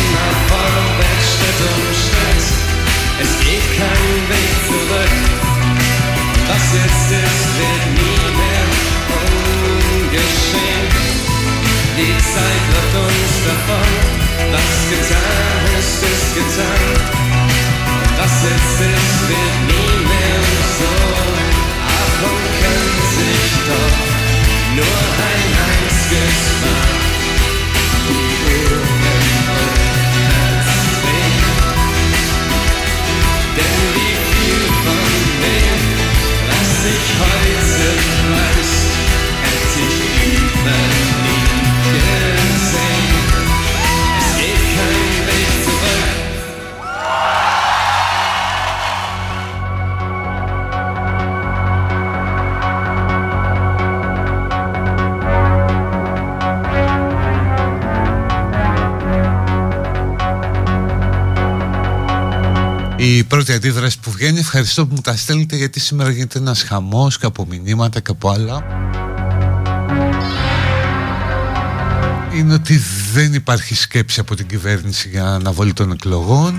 [0.00, 1.97] Immer vorwärts, Schritt um
[3.78, 5.14] kein Weg zurück.
[6.48, 8.66] Was jetzt ist, wird nie mehr
[10.16, 10.88] geschehen.
[11.98, 13.90] Die Zeit läuft uns davon,
[14.54, 16.86] was getan ist, ist getan.
[18.18, 20.42] Was jetzt ist, wird nie mehr
[20.78, 20.92] so.
[21.96, 23.98] Ach, und könnte sich doch
[24.76, 24.98] nur
[25.30, 26.98] ein einziges Mal
[34.88, 35.62] Monday,
[36.48, 37.47] lass dich heute.
[63.48, 67.26] Πρώτη αντίδραση που βγαίνει, ευχαριστώ που μου τα στέλνετε γιατί σήμερα γίνεται ένας χαμός και
[67.26, 68.64] από μηνύματα και από άλλα.
[72.34, 72.80] είναι ότι
[73.12, 76.54] δεν υπάρχει σκέψη από την κυβέρνηση για αναβολή των εκλογών.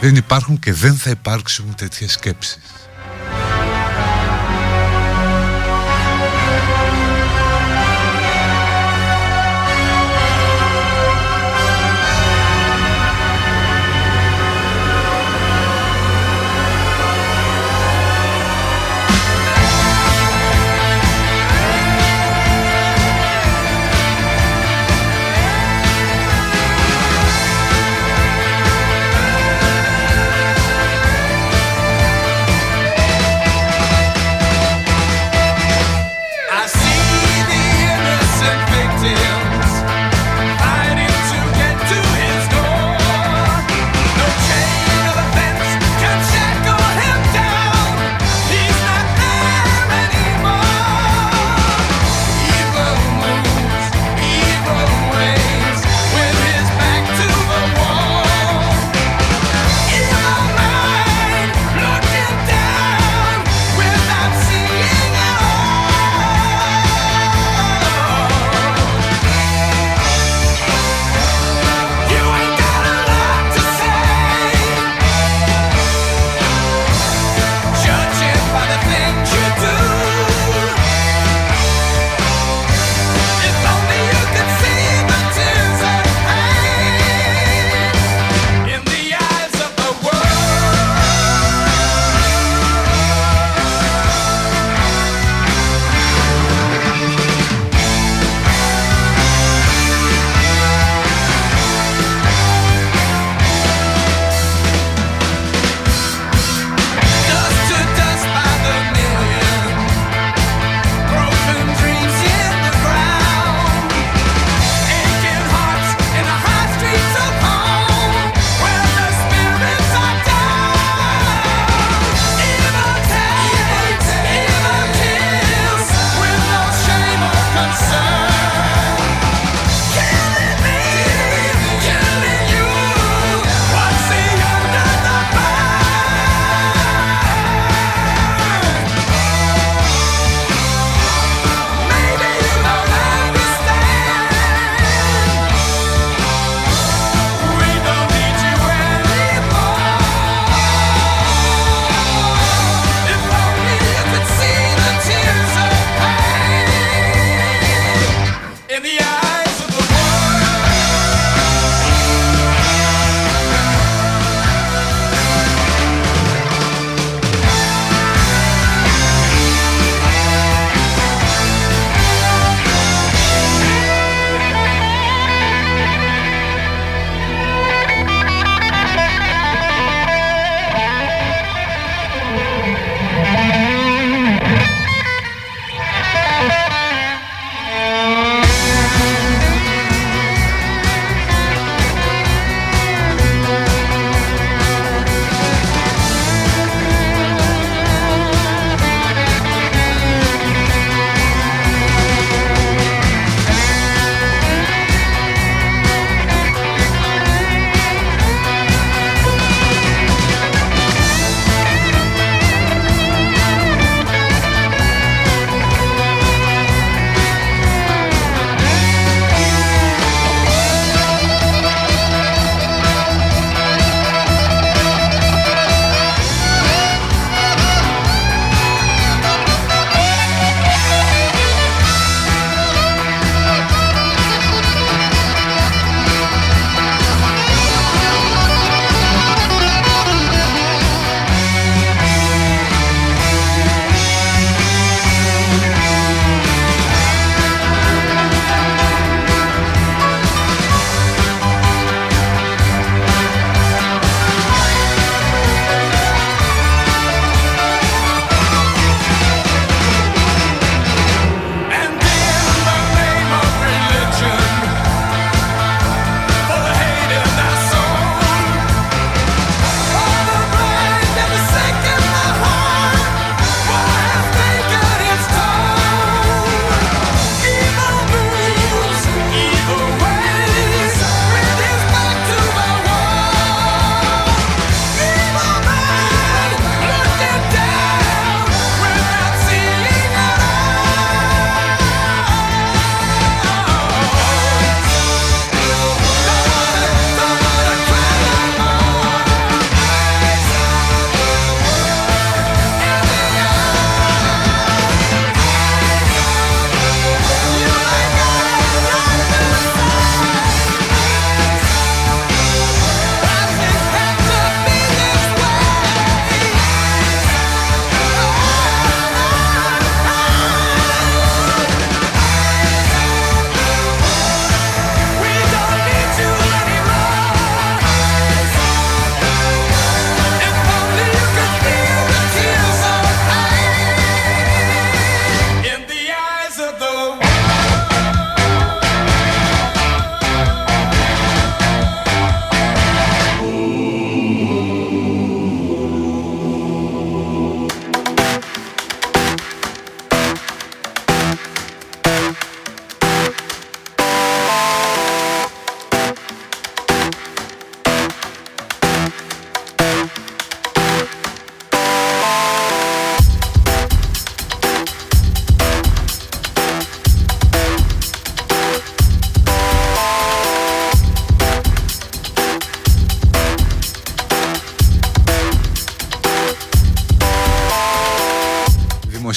[0.00, 2.58] Δεν υπάρχουν και δεν θα υπάρξουν τέτοιες σκέψεις.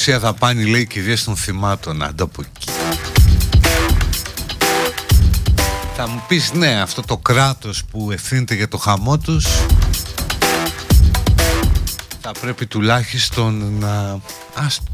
[0.07, 2.71] Δημόσια δαπάνη λέει κυρίες των θυμάτων αντ' από εκεί.
[5.95, 9.47] Θα μου πεις ναι αυτό το κράτος που ευθύνεται για το χαμό τους
[12.21, 14.19] Θα πρέπει τουλάχιστον να...
[14.55, 14.86] Άστο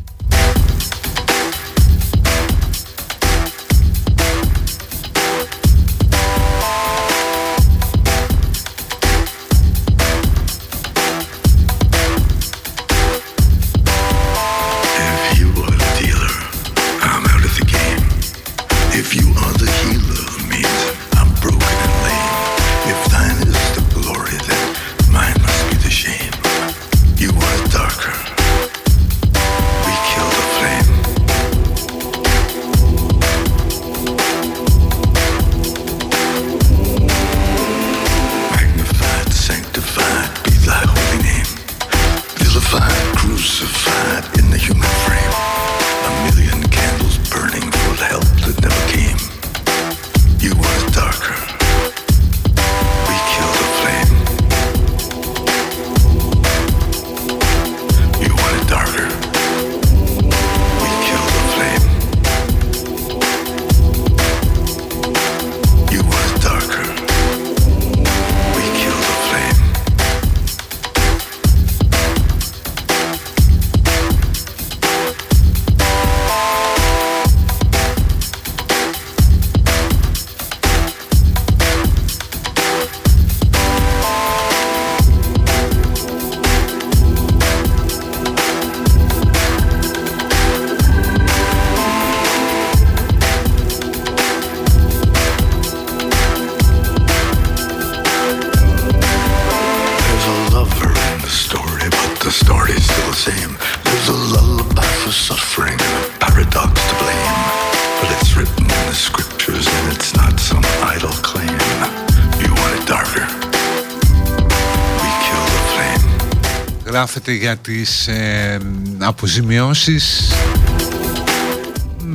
[117.34, 118.60] για τις ε,
[118.97, 120.31] αποζημιώσεις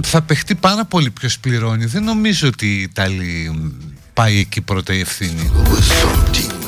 [0.05, 3.61] θα παιχτεί πάρα πολύ ποιος πληρώνει δεν νομίζω ότι η Ιταλή
[4.13, 5.51] πάει εκεί πρώτα η ευθύνη.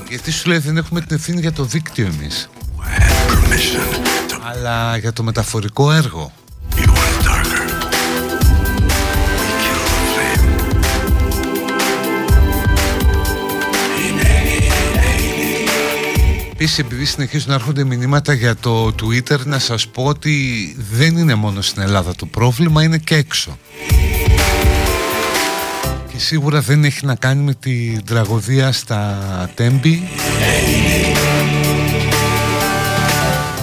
[0.09, 2.51] Γιατί σου λέει δεν έχουμε την ευθύνη για το δίκτυο εμείς.
[4.43, 6.33] Αλλά για το μεταφορικό έργο
[16.63, 21.35] Επίσης, επειδή συνεχίζουν να έρχονται μηνύματα για το Twitter, να σας πω ότι δεν είναι
[21.35, 23.59] μόνο στην Ελλάδα το πρόβλημα, είναι και έξω.
[26.13, 29.19] Και σίγουρα δεν έχει να κάνει με την τραγωδία στα
[29.55, 30.09] Τέμπη.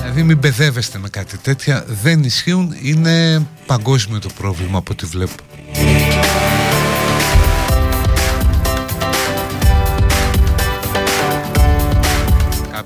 [0.02, 5.47] Δηλαδή μην μπεδεύεστε με κάτι τέτοια, δεν ισχύουν, είναι παγκόσμιο το πρόβλημα από ό,τι βλέπω.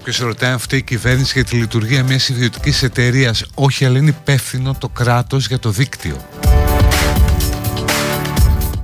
[0.03, 3.45] Κάποιος ρωτάει αν φταίει η κυβέρνηση για τη λειτουργία μιας ιδιωτικής εταιρείας.
[3.53, 6.25] Όχι, αλλά είναι υπεύθυνο το κράτος για το δίκτυο.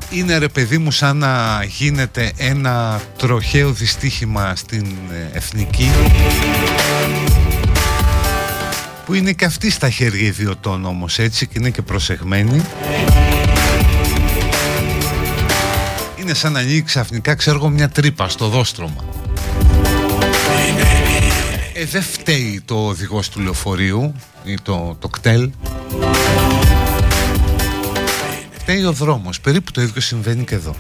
[0.09, 5.91] Είναι ρε παιδί μου σαν να γίνεται ένα τροχαίο δυστύχημα στην ε, εθνική
[9.05, 12.61] που είναι και αυτή στα χέρια ιδιωτών όμως έτσι και είναι και προσεγμένη
[16.19, 19.16] είναι σαν να ανοίξει ξαφνικά ξέρω μια τρύπα στο δόστρωμα
[21.79, 24.13] ε, δεν φταίει το οδηγός του λεωφορείου
[24.43, 25.51] ή το, το κτέλ.
[28.51, 29.41] Φταίει ο δρόμος.
[29.41, 30.75] Περίπου το ίδιο συμβαίνει και εδώ.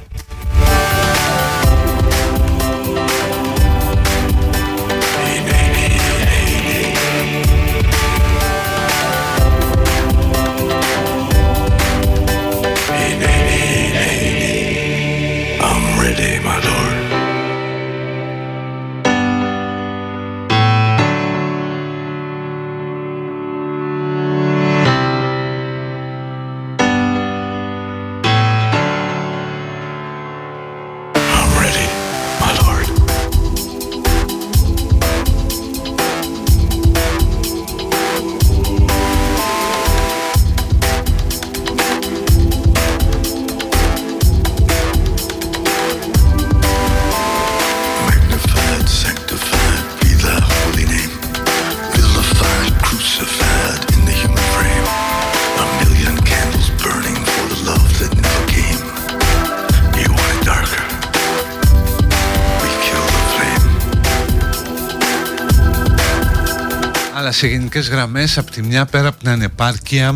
[67.27, 70.15] Αλλά σε γενικές γραμμές από τη μια πέρα από την ανεπάρκεια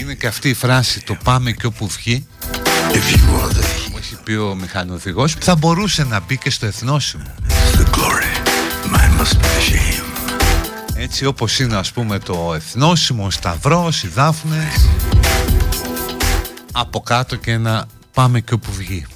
[0.00, 2.26] είναι και αυτή η φράση το πάμε και όπου βγει
[3.90, 7.34] που έχει πει ο μηχανοδηγός που θα μπορούσε να μπει και στο εθνόσημο
[10.94, 14.88] έτσι όπως είναι ας πούμε το εθνόσημο, ο σταυρός, οι δάφνες
[16.72, 19.06] από κάτω και να πάμε και όπου βγει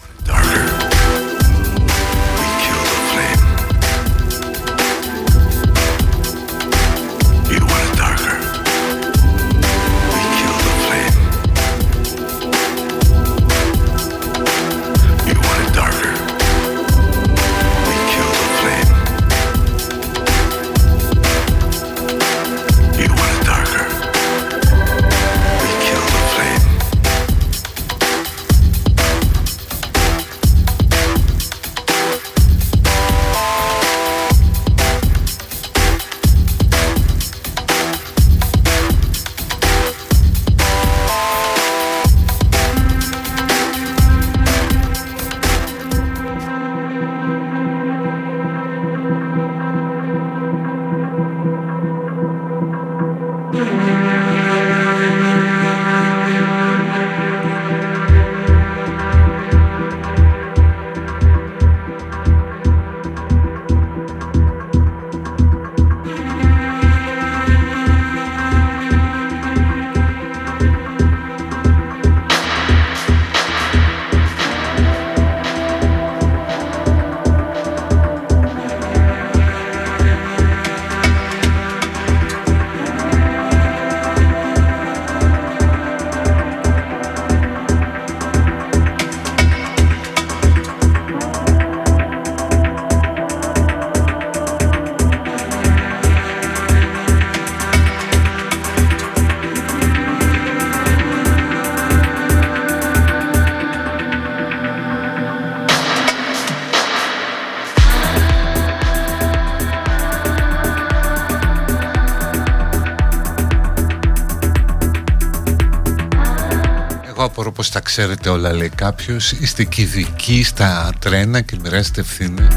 [118.01, 119.33] ξέρετε όλα λέει κάποιος.
[119.33, 122.49] Είστε κηδικοί στα τρένα και μοιράζετε ευθύνε.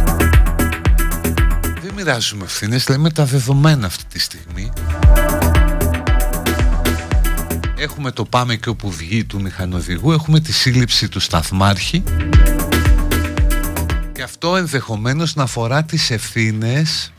[1.82, 4.72] Δεν μοιράζουμε ευθύνες, λέμε τα δεδομένα αυτή τη στιγμή.
[7.78, 12.04] Έχουμε το πάμε και όπου βγει του μηχανοδηγού Έχουμε τη σύλληψη του σταθμάρχη.
[14.12, 17.14] Και αυτό ενδεχομένως να αφορά τις ευθύνες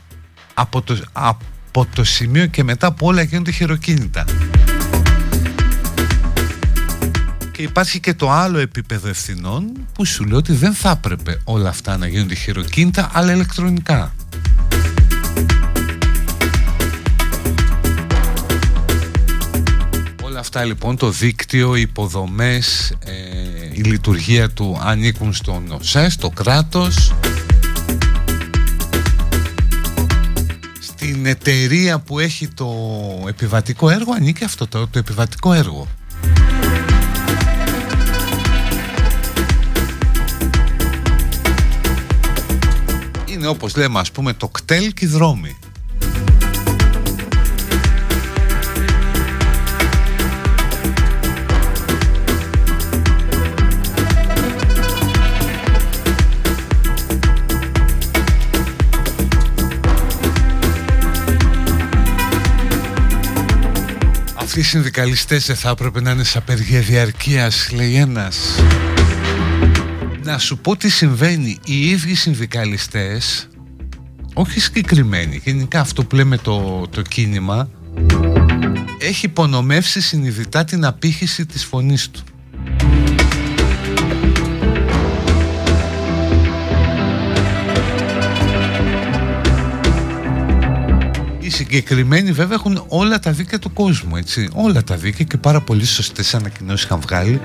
[0.53, 4.22] από το, από το σημείο και μετά που όλα γίνονται χειροκίνητα
[7.63, 11.97] υπάρχει και το άλλο επίπεδο ευθυνών που σου λέει ότι δεν θα έπρεπε όλα αυτά
[11.97, 14.13] να γίνονται χειροκίνητα αλλά ηλεκτρονικά.
[20.23, 23.11] Όλα αυτά λοιπόν το δίκτυο, οι υποδομές, ε,
[23.71, 27.13] η λειτουργία του ανήκουν στον ΟΣΕ, στο κράτος
[30.79, 32.73] Στην εταιρεία που έχει το
[33.27, 35.87] επιβατικό έργο ανήκει αυτό το, το επιβατικό έργο
[43.43, 45.57] είναι όπως λέμε ας πούμε το κτέλ και οι δρόμοι.
[64.35, 68.59] Αυτοί οι συνδικαλιστές δεν θα έπρεπε να είναι σε απεργία διαρκείας λέει ένας
[70.33, 71.59] να σου πω τι συμβαίνει.
[71.65, 73.47] Οι ίδιοι συνδικαλιστές
[74.33, 77.69] όχι συγκεκριμένοι γενικά αυτό που λέμε το, το κίνημα
[78.99, 82.23] έχει υπονομεύσει συνειδητά την απήχηση της φωνής του.
[91.39, 94.49] Οι συγκεκριμένοι βέβαια έχουν όλα τα δίκαια του κόσμου έτσι.
[94.53, 97.41] Όλα τα δίκαια και πάρα πολύ σωστές ανακοινώσεις είχαν βγάλει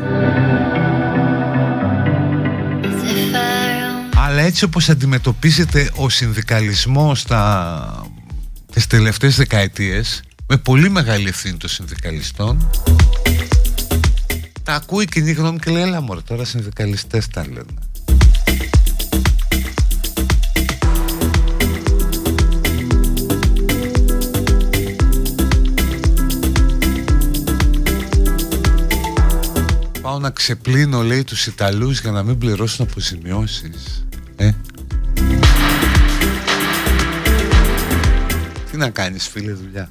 [4.49, 8.07] έτσι όπως αντιμετωπίζεται ο συνδικαλισμός τα...
[8.73, 12.71] τις τελευταίες δεκαετίες με πολύ μεγάλη ευθύνη των συνδικαλιστών
[14.63, 17.65] τα ακούει η κοινή γνώμη και λέει έλα μωρέ τώρα συνδικαλιστές τα λένε
[30.03, 34.08] Πάω να ξεπλύνω λέει τους Ιταλούς για να μην πληρώσουν αποζημιώσεις
[34.39, 34.51] ε.
[38.71, 39.91] Τι να κάνεις φίλε δουλειά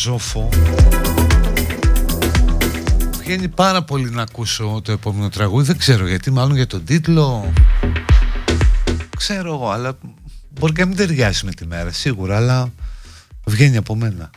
[0.00, 0.48] ζόφο
[3.18, 5.66] Βγαίνει πάρα πολύ να ακούσω το επόμενο τραγούδι.
[5.66, 7.52] Δεν ξέρω γιατί μάλλον για τον τίτλο.
[9.16, 9.98] Ξέρω εγώ αλλά
[10.48, 12.72] μπορεί και να μην ταιριάσει με τη μέρα σίγουρα Αλλά
[13.44, 14.30] βγαίνει από μένα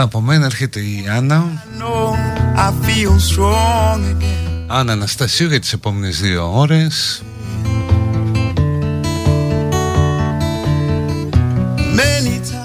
[0.00, 1.64] αυτά από μένα έρχεται η Άννα.
[4.66, 7.22] Άννα Αναστασίου για τις επόμενες δύο ώρες.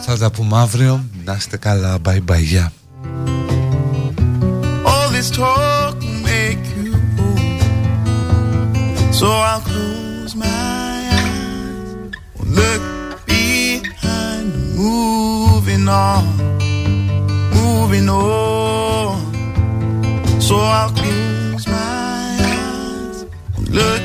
[0.06, 1.04] Θα τα πούμε αύριο.
[1.26, 1.98] Να είστε καλά.
[2.06, 2.72] Bye bye.
[17.94, 19.22] moving on.
[20.42, 23.26] So I'll close my eyes
[23.70, 24.03] look